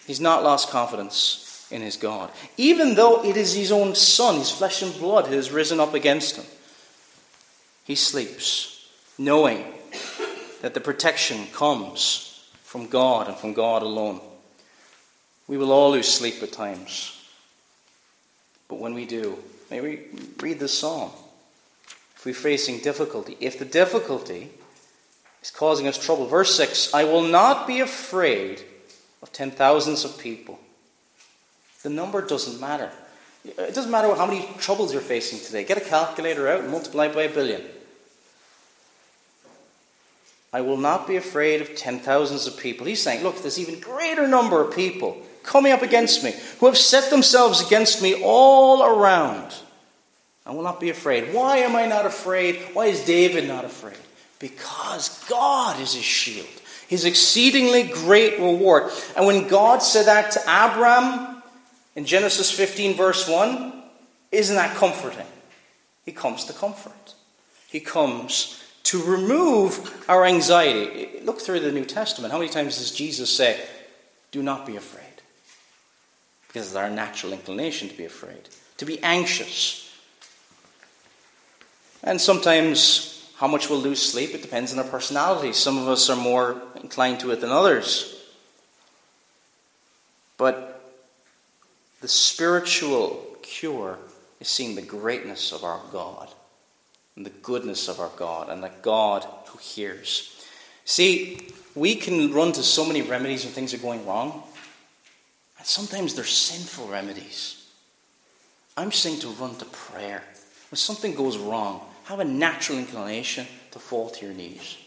He's 0.06 0.20
not 0.20 0.44
lost 0.44 0.70
confidence 0.70 1.68
in 1.72 1.82
his 1.82 1.98
God. 1.98 2.32
Even 2.58 2.96
though 2.96 3.24
it 3.24 3.38
is 3.38 3.54
his 3.54 3.72
own 3.72 3.96
son, 3.96 4.38
his 4.38 4.52
flesh 4.52 4.82
and 4.82 4.94
blood, 5.00 5.28
who 5.28 5.36
has 5.36 5.52
risen 5.52 5.80
up 5.80 5.94
against 5.94 6.36
him, 6.36 6.46
he 7.84 7.96
sleeps, 7.96 8.88
knowing 9.18 9.64
that 10.62 10.74
the 10.74 10.82
protection 10.82 11.48
comes 11.54 12.48
from 12.64 12.88
God 12.88 13.28
and 13.28 13.38
from 13.38 13.54
God 13.54 13.82
alone. 13.84 14.20
We 15.48 15.58
will 15.58 15.72
all 15.72 15.92
lose 15.92 16.08
sleep 16.08 16.42
at 16.42 16.52
times. 16.52 17.12
But 18.68 18.80
when 18.80 18.96
we 18.96 19.06
do, 19.06 19.38
may 19.70 19.82
we 19.82 20.00
read 20.42 20.60
the 20.60 20.68
psalm. 20.68 21.12
If 22.16 22.26
we're 22.26 22.34
facing 22.34 22.80
difficulty, 22.80 23.38
if 23.40 23.60
the 23.60 23.66
difficulty 23.66 24.50
is 25.42 25.52
causing 25.52 25.88
us 25.88 26.04
trouble, 26.04 26.26
verse 26.28 26.56
6 26.56 26.94
I 26.94 27.04
will 27.04 27.24
not 27.24 27.68
be 27.68 27.80
afraid 27.80 28.64
of 29.22 29.32
ten 29.32 29.52
thousands 29.52 30.06
of 30.06 30.18
people. 30.18 30.60
The 31.84 31.90
number 31.90 32.22
doesn't 32.26 32.60
matter. 32.60 32.92
It 33.46 33.76
doesn't 33.76 33.92
matter 33.92 34.14
how 34.16 34.26
many 34.26 34.48
troubles 34.58 34.92
you're 34.92 35.02
facing 35.02 35.40
today. 35.40 35.64
Get 35.64 35.78
a 35.78 35.82
calculator 35.82 36.48
out 36.48 36.62
and 36.62 36.72
multiply 36.72 37.08
by 37.08 37.24
a 37.24 37.34
billion. 37.34 37.62
I 40.52 40.62
will 40.62 40.78
not 40.78 41.08
be 41.08 41.16
afraid 41.16 41.62
of 41.62 41.76
ten 41.76 42.00
thousands 42.00 42.48
of 42.48 42.58
people. 42.58 42.88
He's 42.88 43.02
saying, 43.02 43.24
look, 43.24 43.42
there's 43.42 43.60
even 43.60 43.80
greater 43.80 44.28
number 44.28 44.64
of 44.64 44.76
people 44.76 45.22
coming 45.46 45.72
up 45.72 45.82
against 45.82 46.24
me 46.24 46.34
who 46.60 46.66
have 46.66 46.78
set 46.78 47.10
themselves 47.10 47.66
against 47.66 48.02
me 48.02 48.22
all 48.24 48.84
around. 48.84 49.54
I 50.46 50.52
will 50.52 50.64
not 50.64 50.80
be 50.80 50.90
afraid. 50.90 51.34
Why 51.34 51.58
am 51.58 51.76
I 51.76 51.86
not 51.86 52.06
afraid? 52.06 52.62
Why 52.74 52.86
is 52.86 53.06
David 53.06 53.48
not 53.48 53.66
afraid? 53.66 53.98
Because 54.40 55.24
God 55.28 55.80
is 55.80 55.94
his 55.94 56.04
shield 56.04 56.48
his 56.88 57.06
exceedingly 57.06 57.84
great 57.84 58.40
reward. 58.40 58.92
And 59.16 59.26
when 59.26 59.48
God 59.48 59.82
said 59.82 60.06
that 60.06 60.32
to 60.32 60.40
Abram 60.42 61.42
in 61.96 62.06
Genesis 62.06 62.52
15, 62.52 62.96
verse 62.96 63.28
1, 63.28 63.84
isn't 64.32 64.56
that 64.56 64.76
comforting? 64.76 65.26
He 66.04 66.12
comes 66.12 66.46
to 66.46 66.54
comfort. 66.54 67.16
He 67.68 67.80
comes 67.80 68.62
to 68.84 69.04
remove 69.04 70.06
our 70.08 70.26
anxiety. 70.26 71.20
Look 71.24 71.42
through 71.42 71.62
the 71.62 71.72
New 71.72 71.86
Testament. 71.86 72.32
How 72.32 72.38
many 72.38 72.52
times 72.52 72.78
does 72.78 72.92
Jesus 72.92 73.36
say, 73.36 73.60
Do 74.32 74.44
not 74.44 74.66
be 74.66 74.76
afraid? 74.76 75.05
Because 76.56 76.68
it's 76.68 76.78
our 76.78 76.90
natural 76.90 77.34
inclination 77.34 77.90
to 77.90 77.98
be 77.98 78.06
afraid, 78.06 78.48
to 78.78 78.86
be 78.86 79.04
anxious. 79.04 79.94
And 82.02 82.22
sometimes 82.22 83.30
how 83.36 83.48
much 83.48 83.70
we'll 83.70 83.80
lose 83.80 84.02
sleep, 84.02 84.34
it 84.34 84.42
depends 84.42 84.72
on 84.72 84.80
our 84.80 84.90
personality. 84.90 85.52
Some 85.52 85.78
of 85.78 85.90
us 85.90 86.10
are 86.10 86.16
more 86.16 86.62
inclined 86.82 87.20
to 87.20 87.32
it 87.32 87.42
than 87.42 87.50
others. 87.50 88.24
But 90.38 90.82
the 92.00 92.08
spiritual 92.08 93.36
cure 93.42 94.00
is 94.40 94.48
seeing 94.48 94.76
the 94.76 94.82
greatness 94.82 95.52
of 95.52 95.66
our 95.66 95.82
God 95.92 96.30
and 97.18 97.26
the 97.26 97.32
goodness 97.32 97.90
of 97.90 98.00
our 98.00 98.12
God 98.16 98.50
and 98.50 98.64
the 98.64 98.72
God 98.82 99.28
who 99.48 99.58
hears. 99.58 100.42
See, 100.86 101.50
we 101.76 101.96
can 101.96 102.32
run 102.32 102.54
to 102.54 102.64
so 102.64 102.86
many 102.86 103.02
remedies 103.02 103.44
when 103.44 103.54
things 103.54 103.74
are 103.74 103.78
going 103.78 104.06
wrong, 104.06 104.44
and 105.66 105.70
sometimes 105.72 106.14
they're 106.14 106.24
sinful 106.24 106.90
remedies. 106.90 107.66
I'm 108.78 108.92
saying 108.92 109.22
to 109.22 109.30
run 109.30 109.56
to 109.56 109.66
prayer. 109.66 110.22
When 110.70 110.78
something 110.78 111.16
goes 111.16 111.40
wrong, 111.40 111.82
have 112.04 112.20
a 112.20 112.24
natural 112.24 112.78
inclination 112.78 113.48
to 113.72 113.80
fall 113.80 114.12
to 114.12 114.26
your 114.28 114.36
knees. 114.36 114.78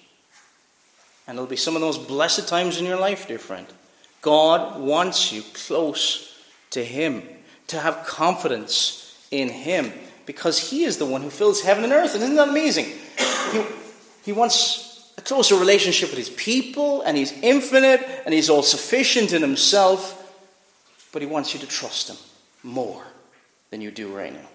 And 1.27 1.37
there'll 1.37 1.51
be 1.51 1.57
some 1.57 1.75
of 1.75 1.81
those 1.81 1.99
blessed 1.99 2.47
times 2.47 2.79
in 2.79 2.87
your 2.87 2.97
life, 2.97 3.27
dear 3.27 3.41
friend. 3.41 3.67
God 4.23 4.81
wants 4.81 5.33
you 5.33 5.43
close 5.53 6.39
to 6.71 6.85
Him, 6.85 7.25
to 7.67 7.81
have 7.81 8.07
confidence 8.07 9.27
in 9.33 9.49
Him, 9.49 9.93
because 10.27 10.71
He 10.71 10.85
is 10.85 10.99
the 10.99 11.07
one 11.07 11.23
who 11.23 11.31
fills 11.31 11.61
heaven 11.61 11.83
and 11.83 11.93
earth. 11.93 12.15
And 12.15 12.23
isn't 12.23 12.37
that 12.37 12.51
amazing? 12.51 12.87
He, 13.51 13.65
he 14.27 14.33
wants 14.33 15.13
a 15.19 15.23
closer 15.23 15.57
relationship 15.57 16.11
with 16.11 16.19
His 16.19 16.31
people, 16.31 17.03
and 17.03 17.17
He's 17.17 17.33
infinite, 17.43 18.07
and 18.25 18.33
He's 18.33 18.49
all 18.49 18.63
sufficient 18.63 19.33
in 19.33 19.43
Himself, 19.43 20.15
but 21.13 21.23
He 21.23 21.29
wants 21.29 21.55
you 21.55 21.61
to 21.61 21.67
trust 21.67 22.09
Him 22.09 22.17
more 22.63 23.05
than 23.71 23.81
you 23.81 23.91
do 23.91 24.15
right 24.15 24.33
now. 24.33 24.49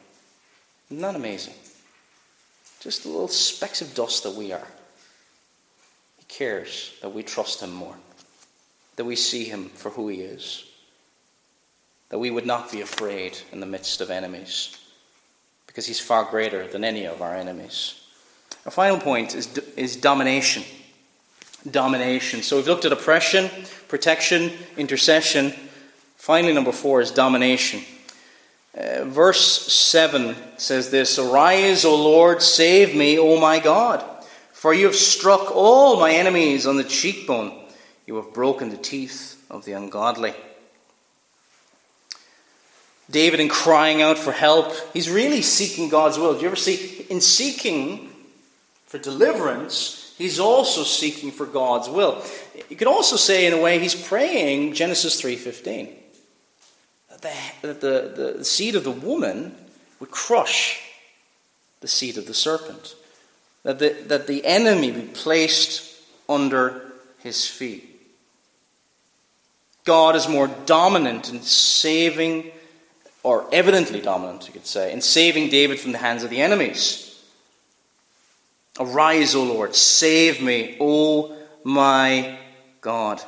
Isn't 0.89 1.01
that 1.01 1.15
amazing? 1.15 1.53
Just 2.79 3.03
the 3.03 3.09
little 3.09 3.27
specks 3.27 3.81
of 3.81 3.93
dust 3.95 4.23
that 4.23 4.35
we 4.35 4.51
are. 4.51 4.67
He 6.17 6.25
cares 6.27 6.93
that 7.01 7.13
we 7.13 7.23
trust 7.23 7.61
Him 7.61 7.71
more, 7.71 7.95
that 8.95 9.05
we 9.05 9.15
see 9.15 9.45
Him 9.45 9.69
for 9.69 9.89
who 9.91 10.09
He 10.09 10.21
is, 10.21 10.65
that 12.09 12.19
we 12.19 12.29
would 12.29 12.45
not 12.45 12.71
be 12.71 12.81
afraid 12.81 13.37
in 13.51 13.59
the 13.59 13.65
midst 13.65 14.01
of 14.01 14.11
enemies, 14.11 14.77
because 15.65 15.85
He's 15.85 15.99
far 15.99 16.25
greater 16.25 16.67
than 16.67 16.83
any 16.83 17.05
of 17.05 17.21
our 17.21 17.35
enemies. 17.35 18.01
Our 18.65 18.71
final 18.71 18.99
point 18.99 19.35
is, 19.35 19.57
is 19.75 19.95
domination. 19.95 20.63
Domination. 21.69 22.41
So 22.41 22.57
we've 22.57 22.67
looked 22.67 22.85
at 22.85 22.91
oppression, 22.91 23.49
protection, 23.87 24.51
intercession. 24.77 25.53
Finally, 26.23 26.53
number 26.53 26.71
four 26.71 27.01
is 27.01 27.11
domination. 27.11 27.81
Uh, 28.73 29.03
verse 29.03 29.73
7 29.73 30.37
says 30.55 30.89
this 30.89 31.19
Arise, 31.19 31.83
O 31.83 31.93
Lord, 31.93 32.41
save 32.41 32.95
me, 32.95 33.19
O 33.19 33.41
my 33.41 33.59
God. 33.59 34.01
For 34.53 34.73
you 34.73 34.85
have 34.85 34.95
struck 34.95 35.53
all 35.53 35.99
my 35.99 36.13
enemies 36.13 36.65
on 36.65 36.77
the 36.77 36.85
cheekbone, 36.85 37.51
you 38.07 38.15
have 38.15 38.33
broken 38.33 38.69
the 38.69 38.77
teeth 38.77 39.45
of 39.49 39.65
the 39.65 39.73
ungodly. 39.73 40.33
David, 43.11 43.41
in 43.41 43.49
crying 43.49 44.01
out 44.01 44.17
for 44.17 44.31
help, 44.31 44.73
he's 44.93 45.09
really 45.09 45.41
seeking 45.41 45.89
God's 45.89 46.17
will. 46.17 46.35
Do 46.35 46.39
you 46.39 46.47
ever 46.47 46.55
see, 46.55 47.05
in 47.09 47.19
seeking 47.19 48.09
for 48.85 48.97
deliverance, 48.97 50.15
he's 50.17 50.39
also 50.39 50.83
seeking 50.83 51.31
for 51.31 51.45
God's 51.45 51.89
will. 51.89 52.23
You 52.69 52.77
could 52.77 52.87
also 52.87 53.17
say, 53.17 53.45
in 53.45 53.51
a 53.51 53.61
way, 53.61 53.77
he's 53.77 53.93
praying 53.93 54.73
Genesis 54.73 55.21
3.15 55.21 55.97
the, 57.61 57.73
the, 57.73 58.33
the 58.37 58.45
seed 58.45 58.75
of 58.75 58.83
the 58.83 58.91
woman 58.91 59.55
would 59.99 60.11
crush 60.11 60.81
the 61.81 61.87
seed 61.87 62.17
of 62.17 62.27
the 62.27 62.33
serpent, 62.33 62.95
that 63.63 63.79
the, 63.79 63.89
that 64.07 64.27
the 64.27 64.45
enemy 64.45 64.91
be 64.91 65.01
placed 65.01 66.01
under 66.29 66.93
his 67.19 67.47
feet. 67.47 67.89
God 69.85 70.15
is 70.15 70.29
more 70.29 70.47
dominant 70.65 71.29
in 71.29 71.41
saving, 71.41 72.51
or 73.21 73.47
evidently 73.51 73.99
dominant, 73.99 74.47
you 74.47 74.53
could 74.53 74.65
say, 74.65 74.93
in 74.93 75.01
saving 75.01 75.49
David 75.49 75.79
from 75.79 75.91
the 75.91 75.97
hands 75.97 76.23
of 76.23 76.29
the 76.29 76.41
enemies. 76.41 77.21
Arise, 78.79 79.35
O 79.35 79.43
Lord, 79.43 79.75
save 79.75 80.41
me, 80.41 80.77
O 80.79 81.35
my 81.63 82.37
God. 82.81 83.21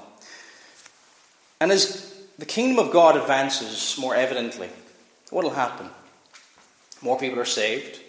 And 1.59 1.71
as 1.71 2.04
the 2.37 2.45
kingdom 2.45 2.79
of 2.79 2.91
God 2.91 3.15
advances 3.15 3.97
more 3.97 4.15
evidently, 4.15 4.69
what 5.29 5.43
will 5.43 5.51
happen? 5.51 5.89
More 7.01 7.17
people 7.17 7.39
are 7.39 7.45
saved, 7.45 7.99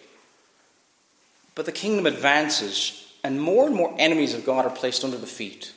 but 1.55 1.66
the 1.66 1.72
kingdom 1.72 2.07
advances, 2.07 3.12
and 3.22 3.40
more 3.40 3.66
and 3.66 3.74
more 3.74 3.94
enemies 3.98 4.34
of 4.34 4.44
God 4.44 4.64
are 4.64 4.70
placed 4.70 5.05
under 5.05 5.16
the 5.16 5.26
feet 5.26 5.72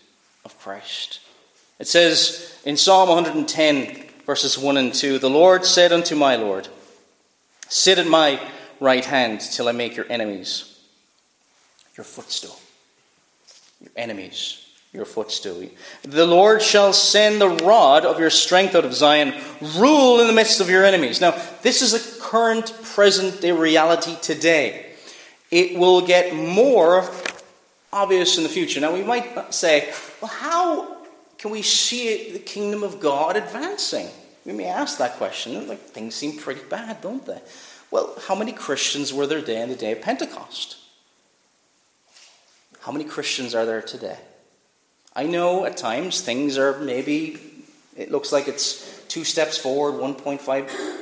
of 0.45 0.57
Christ. 0.59 1.19
It 1.79 1.87
says 1.87 2.57
in 2.65 2.77
Psalm 2.77 3.09
110, 3.09 4.03
verses 4.25 4.57
1 4.57 4.77
and 4.77 4.93
2 4.93 5.19
The 5.19 5.29
Lord 5.29 5.65
said 5.65 5.91
unto 5.91 6.15
my 6.15 6.35
Lord, 6.35 6.67
Sit 7.67 7.97
at 7.97 8.07
my 8.07 8.39
right 8.79 9.05
hand 9.05 9.41
till 9.41 9.67
I 9.67 9.71
make 9.71 9.95
your 9.95 10.05
enemies 10.09 10.69
your 11.99 12.05
footstool. 12.05 12.57
Your 13.81 13.91
enemies 13.97 14.68
your 14.91 15.05
footstool. 15.05 15.63
The 16.03 16.25
Lord 16.25 16.61
shall 16.61 16.93
send 16.93 17.39
the 17.39 17.49
rod 17.49 18.05
of 18.05 18.19
your 18.19 18.29
strength 18.29 18.75
out 18.75 18.85
of 18.85 18.93
Zion, 18.93 19.33
rule 19.77 20.19
in 20.19 20.27
the 20.27 20.33
midst 20.33 20.61
of 20.61 20.69
your 20.69 20.83
enemies. 20.83 21.21
Now, 21.21 21.39
this 21.61 21.81
is 21.81 21.93
a 21.93 22.21
current, 22.21 22.73
present 22.83 23.41
day 23.41 23.51
reality 23.51 24.15
today. 24.21 24.93
It 25.51 25.77
will 25.77 26.05
get 26.05 26.35
more 26.35 27.09
obvious 27.91 28.37
in 28.37 28.43
the 28.43 28.49
future. 28.49 28.79
Now, 28.79 28.93
we 28.93 29.03
might 29.03 29.53
say, 29.53 29.93
well, 30.21 30.31
how 30.31 30.97
can 31.37 31.51
we 31.51 31.61
see 31.61 32.31
the 32.31 32.39
kingdom 32.39 32.83
of 32.83 32.99
God 32.99 33.35
advancing? 33.35 34.07
We 34.45 34.53
may 34.53 34.65
ask 34.65 34.97
that 34.97 35.13
question. 35.13 35.67
Like, 35.67 35.79
things 35.79 36.15
seem 36.15 36.37
pretty 36.37 36.61
bad, 36.69 37.01
don't 37.01 37.25
they? 37.25 37.41
Well, 37.91 38.15
how 38.27 38.35
many 38.35 38.51
Christians 38.51 39.13
were 39.13 39.27
there 39.27 39.41
day 39.41 39.61
in 39.61 39.69
the 39.69 39.75
day 39.75 39.91
of 39.91 40.01
Pentecost? 40.01 40.77
How 42.81 42.91
many 42.91 43.05
Christians 43.05 43.53
are 43.53 43.65
there 43.65 43.81
today? 43.81 44.17
I 45.19 45.23
know 45.23 45.65
at 45.65 45.75
times 45.75 46.21
things 46.21 46.57
are 46.57 46.79
maybe, 46.79 47.37
it 47.97 48.09
looks 48.09 48.31
like 48.31 48.47
it's 48.47 49.03
two 49.09 49.25
steps 49.25 49.57
forward, 49.57 49.99
1.5, 49.99 50.39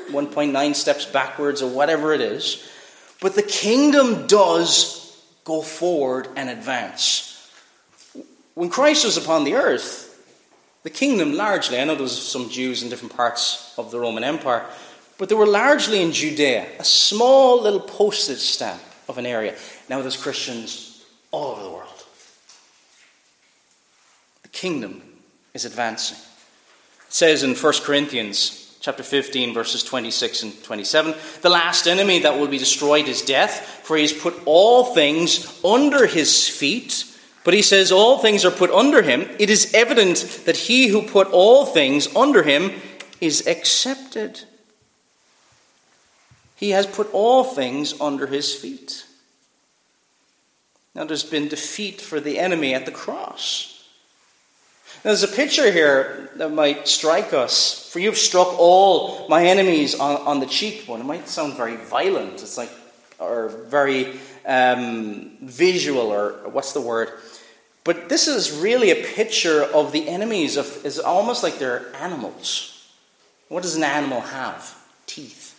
1.9 0.09 0.75
steps 0.75 1.05
backwards, 1.05 1.61
or 1.61 1.69
whatever 1.69 2.13
it 2.13 2.21
is. 2.21 2.67
But 3.21 3.35
the 3.35 3.43
kingdom 3.43 4.25
does 4.25 5.15
go 5.43 5.61
forward 5.61 6.29
and 6.35 6.49
advance. 6.49 7.47
When 8.55 8.71
Christ 8.71 9.05
was 9.05 9.17
upon 9.17 9.43
the 9.43 9.53
earth, 9.53 10.19
the 10.81 10.89
kingdom 10.89 11.33
largely, 11.33 11.79
I 11.79 11.83
know 11.83 11.93
there 11.93 12.01
was 12.01 12.19
some 12.19 12.49
Jews 12.49 12.81
in 12.81 12.89
different 12.89 13.15
parts 13.15 13.71
of 13.77 13.91
the 13.91 13.99
Roman 13.99 14.23
Empire, 14.23 14.65
but 15.19 15.29
they 15.29 15.35
were 15.35 15.45
largely 15.45 16.01
in 16.01 16.11
Judea, 16.11 16.65
a 16.79 16.83
small 16.83 17.61
little 17.61 17.81
postage 17.81 18.39
stamp 18.39 18.81
of 19.07 19.19
an 19.19 19.27
area. 19.27 19.55
Now 19.89 20.01
there's 20.01 20.17
Christians 20.17 21.05
all 21.29 21.51
over 21.51 21.61
the 21.61 21.69
world. 21.69 21.86
Kingdom 24.57 25.03
is 25.53 25.65
advancing. 25.65 26.17
It 26.17 27.13
says 27.13 27.43
in 27.43 27.53
1 27.53 27.73
Corinthians 27.83 28.75
chapter 28.81 29.03
15, 29.03 29.53
verses 29.53 29.83
26 29.83 30.41
and 30.41 30.63
27. 30.63 31.13
The 31.43 31.49
last 31.51 31.85
enemy 31.85 32.17
that 32.21 32.39
will 32.39 32.47
be 32.47 32.57
destroyed 32.57 33.07
is 33.07 33.21
death, 33.21 33.81
for 33.83 33.97
he 33.97 34.01
has 34.01 34.13
put 34.13 34.33
all 34.45 34.95
things 34.95 35.63
under 35.63 36.07
his 36.07 36.47
feet. 36.47 37.05
But 37.43 37.53
he 37.53 37.61
says, 37.61 37.91
All 37.91 38.17
things 38.17 38.43
are 38.45 38.51
put 38.51 38.71
under 38.71 39.03
him. 39.03 39.29
It 39.37 39.51
is 39.51 39.71
evident 39.75 40.41
that 40.45 40.57
he 40.57 40.87
who 40.87 41.03
put 41.03 41.27
all 41.27 41.67
things 41.67 42.07
under 42.15 42.41
him 42.41 42.71
is 43.21 43.45
accepted. 43.45 44.41
He 46.55 46.71
has 46.71 46.87
put 46.87 47.13
all 47.13 47.43
things 47.43 47.93
under 48.01 48.25
his 48.25 48.55
feet. 48.55 49.05
Now, 50.95 51.03
there's 51.03 51.23
been 51.23 51.47
defeat 51.47 52.01
for 52.01 52.19
the 52.19 52.39
enemy 52.39 52.73
at 52.73 52.87
the 52.87 52.91
cross. 52.91 53.76
There's 55.07 55.23
a 55.23 55.29
picture 55.29 55.71
here 55.71 56.29
that 56.35 56.51
might 56.51 56.85
strike 56.85 57.31
us. 57.31 57.89
For 57.93 57.99
you've 57.99 58.17
struck 58.17 58.59
all 58.59 59.25
my 59.29 59.45
enemies 59.45 59.97
on, 59.97 60.17
on 60.27 60.41
the 60.41 60.45
cheekbone. 60.45 60.99
It 60.99 61.05
might 61.05 61.29
sound 61.29 61.55
very 61.55 61.77
violent. 61.77 62.33
It's 62.41 62.57
like, 62.57 62.69
or 63.17 63.47
very 63.47 64.19
um, 64.45 65.37
visual, 65.43 66.11
or 66.11 66.49
what's 66.49 66.73
the 66.73 66.81
word? 66.81 67.11
But 67.85 68.09
this 68.09 68.27
is 68.27 68.51
really 68.51 68.91
a 68.91 69.01
picture 69.01 69.63
of 69.63 69.93
the 69.93 70.09
enemies 70.09 70.57
of 70.57 70.85
is 70.85 70.99
almost 70.99 71.41
like 71.41 71.57
they're 71.57 71.85
animals. 71.95 72.85
What 73.47 73.63
does 73.63 73.77
an 73.77 73.83
animal 73.83 74.19
have? 74.19 74.77
Teeth. 75.05 75.57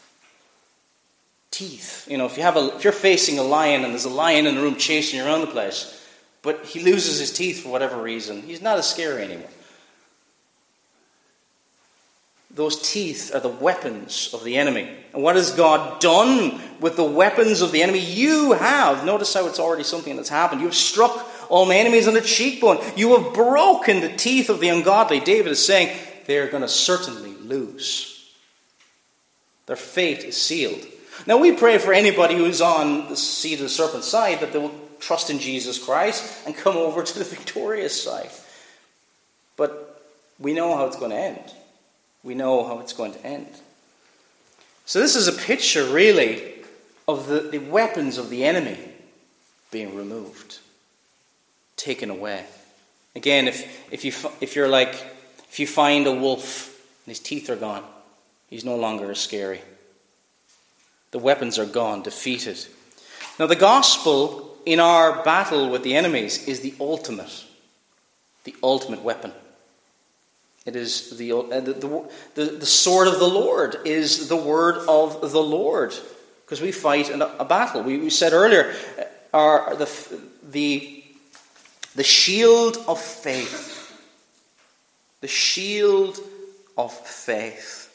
Teeth. 1.50 2.06
You 2.06 2.18
know, 2.18 2.26
if 2.26 2.36
you 2.36 2.42
have 2.42 2.58
a 2.58 2.76
if 2.76 2.84
you're 2.84 2.92
facing 2.92 3.38
a 3.38 3.42
lion 3.42 3.82
and 3.82 3.94
there's 3.94 4.04
a 4.04 4.10
lion 4.10 4.46
in 4.46 4.56
the 4.56 4.60
room 4.60 4.76
chasing 4.76 5.18
you 5.18 5.24
around 5.24 5.40
the 5.40 5.46
place, 5.46 5.97
but 6.42 6.64
he 6.64 6.80
loses 6.80 7.18
his 7.18 7.32
teeth 7.32 7.62
for 7.62 7.70
whatever 7.70 8.00
reason. 8.00 8.42
He's 8.42 8.62
not 8.62 8.78
as 8.78 8.88
scary 8.88 9.22
anymore. 9.22 9.50
Those 12.50 12.90
teeth 12.90 13.34
are 13.34 13.40
the 13.40 13.48
weapons 13.48 14.30
of 14.32 14.42
the 14.42 14.56
enemy. 14.56 14.90
And 15.12 15.22
what 15.22 15.36
has 15.36 15.52
God 15.52 16.00
done 16.00 16.60
with 16.80 16.96
the 16.96 17.04
weapons 17.04 17.60
of 17.60 17.72
the 17.72 17.82
enemy? 17.82 18.00
You 18.00 18.52
have. 18.52 19.04
Notice 19.04 19.34
how 19.34 19.46
it's 19.46 19.60
already 19.60 19.84
something 19.84 20.16
that's 20.16 20.28
happened. 20.28 20.60
You 20.60 20.66
have 20.66 20.74
struck 20.74 21.26
all 21.48 21.66
my 21.66 21.76
enemies 21.76 22.08
on 22.08 22.14
the 22.14 22.20
cheekbone. 22.20 22.78
You 22.96 23.16
have 23.16 23.34
broken 23.34 24.00
the 24.00 24.16
teeth 24.16 24.48
of 24.48 24.60
the 24.60 24.70
ungodly. 24.70 25.20
David 25.20 25.52
is 25.52 25.64
saying 25.64 25.96
they 26.26 26.38
are 26.38 26.48
going 26.48 26.62
to 26.62 26.68
certainly 26.68 27.34
lose. 27.34 28.32
Their 29.66 29.76
fate 29.76 30.24
is 30.24 30.40
sealed. 30.40 30.84
Now, 31.26 31.36
we 31.36 31.52
pray 31.52 31.78
for 31.78 31.92
anybody 31.92 32.36
who's 32.36 32.60
on 32.60 33.08
the 33.08 33.16
seat 33.16 33.54
of 33.54 33.60
the 33.60 33.68
serpent's 33.68 34.08
side 34.08 34.40
that 34.40 34.52
they 34.52 34.58
will 34.58 34.74
trust 35.00 35.30
in 35.30 35.38
Jesus 35.38 35.82
Christ 35.82 36.46
and 36.46 36.56
come 36.56 36.76
over 36.76 37.02
to 37.02 37.18
the 37.18 37.24
victorious 37.36 38.02
side. 38.02 38.30
But 39.56 40.02
we 40.38 40.54
know 40.54 40.76
how 40.76 40.86
it's 40.86 40.96
going 40.96 41.10
to 41.10 41.16
end. 41.16 41.52
We 42.22 42.34
know 42.34 42.66
how 42.66 42.80
it's 42.80 42.92
going 42.92 43.12
to 43.12 43.24
end. 43.24 43.48
So, 44.86 45.00
this 45.00 45.16
is 45.16 45.28
a 45.28 45.32
picture, 45.32 45.84
really, 45.84 46.54
of 47.06 47.26
the, 47.26 47.40
the 47.40 47.58
weapons 47.58 48.16
of 48.18 48.30
the 48.30 48.44
enemy 48.44 48.78
being 49.70 49.94
removed, 49.94 50.58
taken 51.76 52.10
away. 52.10 52.44
Again, 53.14 53.48
if, 53.48 53.92
if, 53.92 54.04
you, 54.04 54.12
if 54.40 54.56
you're 54.56 54.68
like, 54.68 54.94
if 55.50 55.58
you 55.58 55.66
find 55.66 56.06
a 56.06 56.12
wolf 56.12 56.68
and 57.04 57.10
his 57.10 57.18
teeth 57.18 57.50
are 57.50 57.56
gone, 57.56 57.84
he's 58.48 58.64
no 58.64 58.76
longer 58.76 59.10
as 59.10 59.18
scary. 59.18 59.60
The 61.10 61.18
weapons 61.18 61.58
are 61.58 61.66
gone, 61.66 62.02
defeated. 62.02 62.58
Now, 63.38 63.46
the 63.46 63.56
gospel 63.56 64.47
in 64.68 64.80
our 64.80 65.24
battle 65.24 65.70
with 65.70 65.82
the 65.82 65.96
enemies 65.96 66.46
is 66.46 66.60
the 66.60 66.74
ultimate, 66.78 67.44
the 68.44 68.54
ultimate 68.62 69.02
weapon. 69.02 69.32
It 70.66 70.76
is 70.76 71.16
the, 71.16 71.32
uh, 71.32 71.60
the, 71.60 72.06
the, 72.34 72.44
the, 72.44 72.66
sword 72.66 73.08
of 73.08 73.18
the 73.18 73.26
Lord 73.26 73.78
is 73.86 74.28
the 74.28 74.36
word 74.36 74.86
of 74.86 75.32
the 75.32 75.42
Lord. 75.42 75.94
Because 76.44 76.60
we 76.60 76.70
fight 76.70 77.08
a, 77.08 77.40
a 77.40 77.46
battle. 77.46 77.82
We, 77.82 77.96
we 77.96 78.10
said 78.10 78.34
earlier, 78.34 78.74
uh, 78.98 79.04
our, 79.32 79.74
the, 79.74 79.90
the, 80.50 81.02
the 81.94 82.04
shield 82.04 82.76
of 82.86 83.00
faith. 83.00 83.98
The 85.22 85.28
shield 85.28 86.20
of 86.76 86.92
faith. 86.92 87.86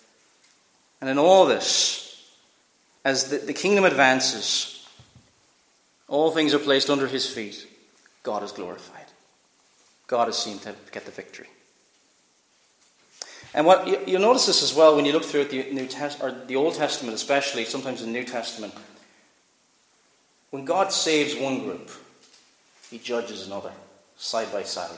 And 1.01 1.07
in 1.07 1.19
all 1.19 1.45
this, 1.45 2.27
as 3.05 3.29
the, 3.29 3.37
the 3.37 3.53
kingdom 3.53 3.85
advances, 3.85 4.72
all 6.07 6.31
things 6.31 6.53
are 6.53 6.59
placed 6.59 6.89
under 6.89 7.07
his 7.07 7.27
feet. 7.27 7.67
God 8.23 8.43
is 8.43 8.51
glorified. 8.51 9.05
God 10.07 10.29
is 10.29 10.37
seen 10.37 10.59
to 10.59 10.75
get 10.91 11.05
the 11.05 11.11
victory. 11.11 11.47
And 13.53 13.65
what 13.65 13.87
you, 13.87 14.15
will 14.15 14.27
notice 14.27 14.47
this 14.47 14.63
as 14.63 14.73
well 14.73 14.95
when 14.95 15.05
you 15.05 15.11
look 15.11 15.25
through 15.25 15.45
the 15.45 15.71
New 15.71 15.87
Test 15.87 16.21
or 16.21 16.31
the 16.31 16.55
Old 16.55 16.75
Testament, 16.75 17.15
especially 17.15 17.65
sometimes 17.65 18.01
in 18.01 18.11
the 18.11 18.19
New 18.19 18.25
Testament. 18.25 18.73
When 20.49 20.65
God 20.65 20.91
saves 20.91 21.35
one 21.35 21.59
group, 21.59 21.91
He 22.89 22.97
judges 22.97 23.45
another 23.45 23.71
side 24.17 24.51
by 24.51 24.63
side, 24.63 24.97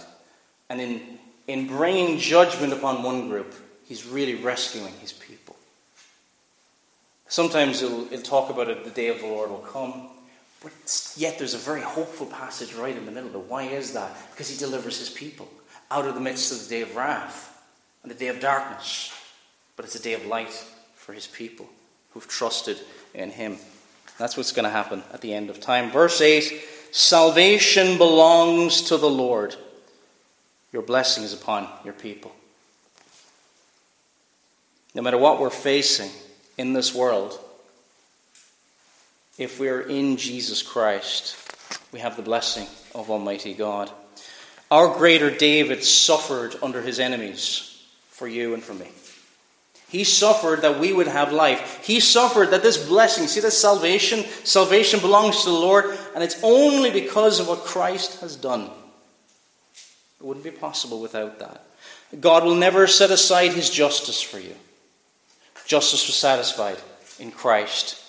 and 0.70 0.80
in 0.80 1.20
in 1.48 1.68
bringing 1.68 2.18
judgment 2.18 2.74
upon 2.74 3.04
one 3.04 3.30
group, 3.30 3.54
He's 3.86 4.06
really 4.06 4.36
rescuing 4.36 4.94
His 4.96 5.14
people. 5.14 5.56
Sometimes 7.28 7.82
it'll, 7.82 8.06
it'll 8.12 8.22
talk 8.22 8.50
about 8.50 8.70
it. 8.70 8.84
The 8.84 8.92
day 8.92 9.08
of 9.10 9.20
the 9.20 9.28
Lord 9.28 9.50
will 9.50 9.58
come. 9.60 10.08
But 10.62 10.72
yet 11.16 11.38
there's 11.38 11.54
a 11.54 11.60
very 11.60 11.82
hopeful 11.82 12.26
passage 12.26 12.74
right 12.74 12.96
in 12.96 13.06
the 13.06 13.12
middle 13.12 13.30
of 13.30 13.36
it. 13.36 13.50
Why 13.50 13.64
is 13.64 13.94
that? 13.94 14.16
Because 14.32 14.50
he 14.50 14.58
delivers 14.58 14.98
his 14.98 15.10
people 15.10 15.50
out 15.92 16.08
of 16.08 16.16
the 16.16 16.22
midst 16.22 16.52
of 16.52 16.64
the 16.64 16.70
day 16.70 16.82
of 16.82 16.96
wrath 16.96 17.64
and 18.02 18.12
the 18.12 18.16
day 18.16 18.28
of 18.28 18.40
darkness. 18.40 19.14
But 19.76 19.86
it's 19.86 19.96
a 19.96 20.02
day 20.02 20.14
of 20.14 20.26
light 20.26 20.54
for 20.96 21.14
his 21.14 21.28
people 21.28 21.68
who've 22.12 22.28
trusted 22.28 22.80
in 23.14 23.30
him. 23.30 23.58
That's 24.18 24.38
what's 24.38 24.54
going 24.54 24.64
to 24.64 24.70
happen 24.70 25.04
at 25.14 25.22
the 25.22 25.34
end 25.34 25.50
of 25.50 25.60
time. 25.60 25.92
Verse 25.92 26.22
8 26.22 26.62
Salvation 26.92 27.98
belongs 27.98 28.84
to 28.84 28.98
the 28.98 29.10
Lord. 29.10 29.56
Your 30.72 30.82
blessing 30.82 31.24
is 31.24 31.34
upon 31.34 31.68
your 31.84 31.94
people. 31.94 32.34
No 34.94 35.02
matter 35.02 35.18
what 35.18 35.40
we're 35.40 35.50
facing 35.50 36.10
in 36.58 36.72
this 36.72 36.96
world, 36.96 37.38
if 39.38 39.60
we're 39.60 39.82
in 39.82 40.18
Jesus 40.18 40.62
Christ, 40.62 41.36
we 41.92 42.00
have 42.00 42.16
the 42.16 42.22
blessing 42.22 42.68
of 42.94 43.10
Almighty 43.10 43.54
God. 43.54 43.92
Our 44.72 44.98
greater 44.98 45.30
David 45.30 45.84
suffered 45.84 46.56
under 46.64 46.82
his 46.82 47.00
enemies 47.00 47.84
for 48.10 48.28
you 48.28 48.54
and 48.54 48.64
for 48.64 48.74
me. 48.74 48.88
He 49.90 50.04
suffered 50.04 50.62
that 50.62 50.80
we 50.80 50.94
would 50.94 51.08
have 51.08 51.32
life. 51.32 51.82
He 51.86 52.00
suffered 52.00 52.52
that 52.52 52.64
this 52.64 52.88
blessing, 52.88 53.28
see 53.28 53.40
this 53.40 53.60
salvation? 53.60 54.24
Salvation 54.44 55.00
belongs 55.00 55.44
to 55.44 55.50
the 55.50 55.56
Lord, 55.56 55.98
and 56.16 56.24
it's 56.24 56.42
only 56.42 56.90
because 56.90 57.40
of 57.40 57.48
what 57.48 57.60
Christ 57.60 58.22
has 58.22 58.36
done. 58.36 58.70
It 60.20 60.26
wouldn't 60.26 60.46
be 60.46 60.52
possible 60.52 61.02
without 61.02 61.40
that. 61.40 61.66
God 62.20 62.46
will 62.46 62.56
never 62.56 62.88
set 62.88 63.12
aside 63.12 63.52
his 63.52 63.70
justice 63.70 64.22
for 64.22 64.40
you. 64.40 64.56
Justice 65.66 66.08
was 66.08 66.16
satisfied 66.16 66.78
in 67.20 67.32
Christ 67.32 68.05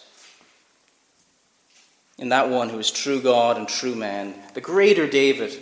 in 2.19 2.31
that 2.31 2.49
one 2.49 2.69
who 2.69 2.79
is 2.79 2.91
true 2.91 3.21
God 3.21 3.57
and 3.57 3.69
true 3.69 3.95
man, 3.95 4.35
the 4.55 4.61
greater 4.61 5.07
David, 5.07 5.57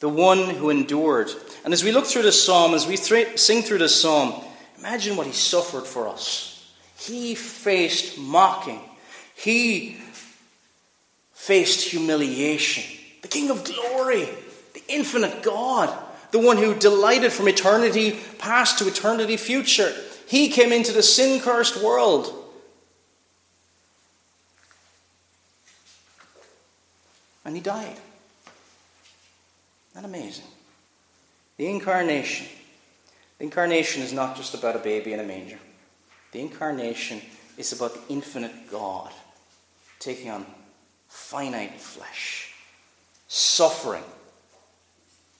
the 0.00 0.08
one 0.08 0.50
who 0.50 0.70
endured. 0.70 1.30
And 1.64 1.74
as 1.74 1.82
we 1.82 1.92
look 1.92 2.06
through 2.06 2.22
this 2.22 2.42
psalm, 2.42 2.74
as 2.74 2.86
we 2.86 2.96
th- 2.96 3.38
sing 3.38 3.62
through 3.62 3.78
this 3.78 4.00
psalm, 4.00 4.34
imagine 4.78 5.16
what 5.16 5.26
he 5.26 5.32
suffered 5.32 5.86
for 5.86 6.08
us. 6.08 6.72
He 6.96 7.34
faced 7.34 8.18
mocking, 8.18 8.80
he 9.34 9.96
faced 11.32 11.88
humiliation. 11.88 12.84
The 13.22 13.28
King 13.28 13.50
of 13.50 13.64
glory, 13.64 14.28
the 14.74 14.82
infinite 14.88 15.42
God, 15.42 15.96
the 16.30 16.38
one 16.38 16.56
who 16.56 16.74
delighted 16.74 17.32
from 17.32 17.48
eternity 17.48 18.18
past 18.38 18.78
to 18.78 18.86
eternity 18.86 19.36
future. 19.36 19.92
He 20.28 20.50
came 20.50 20.72
into 20.72 20.92
the 20.92 21.02
sin 21.02 21.40
cursed 21.40 21.82
world 21.82 22.47
And 27.48 27.56
he 27.56 27.62
died. 27.62 27.96
Isn't 27.96 28.02
that 29.94 30.04
amazing? 30.04 30.44
The 31.56 31.66
incarnation. 31.66 32.46
The 33.38 33.44
incarnation 33.44 34.02
is 34.02 34.12
not 34.12 34.36
just 34.36 34.52
about 34.52 34.76
a 34.76 34.80
baby 34.80 35.14
in 35.14 35.20
a 35.20 35.24
manger. 35.24 35.58
The 36.32 36.40
incarnation 36.40 37.22
is 37.56 37.72
about 37.72 37.94
the 37.94 38.12
infinite 38.12 38.70
God 38.70 39.12
taking 39.98 40.28
on 40.28 40.44
finite 41.08 41.80
flesh, 41.80 42.52
suffering, 43.28 44.04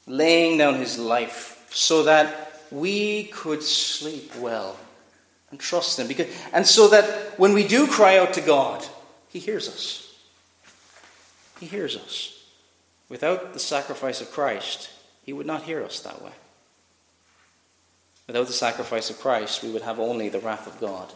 laying 0.06 0.56
down 0.56 0.76
his 0.76 0.98
life 0.98 1.68
so 1.68 2.04
that 2.04 2.62
we 2.70 3.24
could 3.24 3.62
sleep 3.62 4.34
well 4.36 4.78
and 5.50 5.60
trust 5.60 5.98
him. 5.98 6.06
Because, 6.06 6.34
and 6.54 6.66
so 6.66 6.88
that 6.88 7.38
when 7.38 7.52
we 7.52 7.68
do 7.68 7.86
cry 7.86 8.16
out 8.16 8.32
to 8.32 8.40
God, 8.40 8.82
he 9.28 9.40
hears 9.40 9.68
us. 9.68 10.07
He 11.58 11.66
hears 11.66 11.96
us. 11.96 12.34
Without 13.08 13.52
the 13.52 13.58
sacrifice 13.58 14.20
of 14.20 14.30
Christ, 14.30 14.90
he 15.24 15.32
would 15.32 15.46
not 15.46 15.62
hear 15.62 15.82
us 15.82 16.00
that 16.00 16.22
way. 16.22 16.32
Without 18.26 18.46
the 18.46 18.52
sacrifice 18.52 19.08
of 19.08 19.18
Christ, 19.18 19.62
we 19.62 19.70
would 19.70 19.82
have 19.82 19.98
only 19.98 20.28
the 20.28 20.38
wrath 20.38 20.66
of 20.66 20.80
God. 20.80 21.12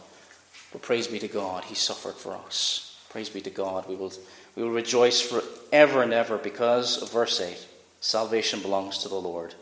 But 0.71 0.81
praise 0.81 1.07
be 1.07 1.19
to 1.19 1.27
God, 1.27 1.65
he 1.65 1.75
suffered 1.75 2.15
for 2.15 2.35
us. 2.35 2.99
Praise 3.09 3.29
be 3.29 3.41
to 3.41 3.51
God. 3.51 3.87
We 3.87 3.95
will, 3.95 4.11
we 4.55 4.63
will 4.63 4.71
rejoice 4.71 5.21
forever 5.21 6.01
and 6.01 6.11
ever 6.11 6.37
because 6.37 7.01
of 7.01 7.11
verse 7.11 7.39
8 7.39 7.67
salvation 8.01 8.59
belongs 8.59 8.97
to 8.97 9.07
the 9.07 9.15
Lord. 9.15 9.53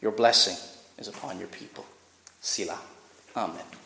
Your 0.00 0.12
blessing 0.12 0.56
is 0.98 1.06
upon 1.06 1.38
your 1.38 1.48
people. 1.48 1.84
Selah. 2.40 2.80
Amen. 3.36 3.79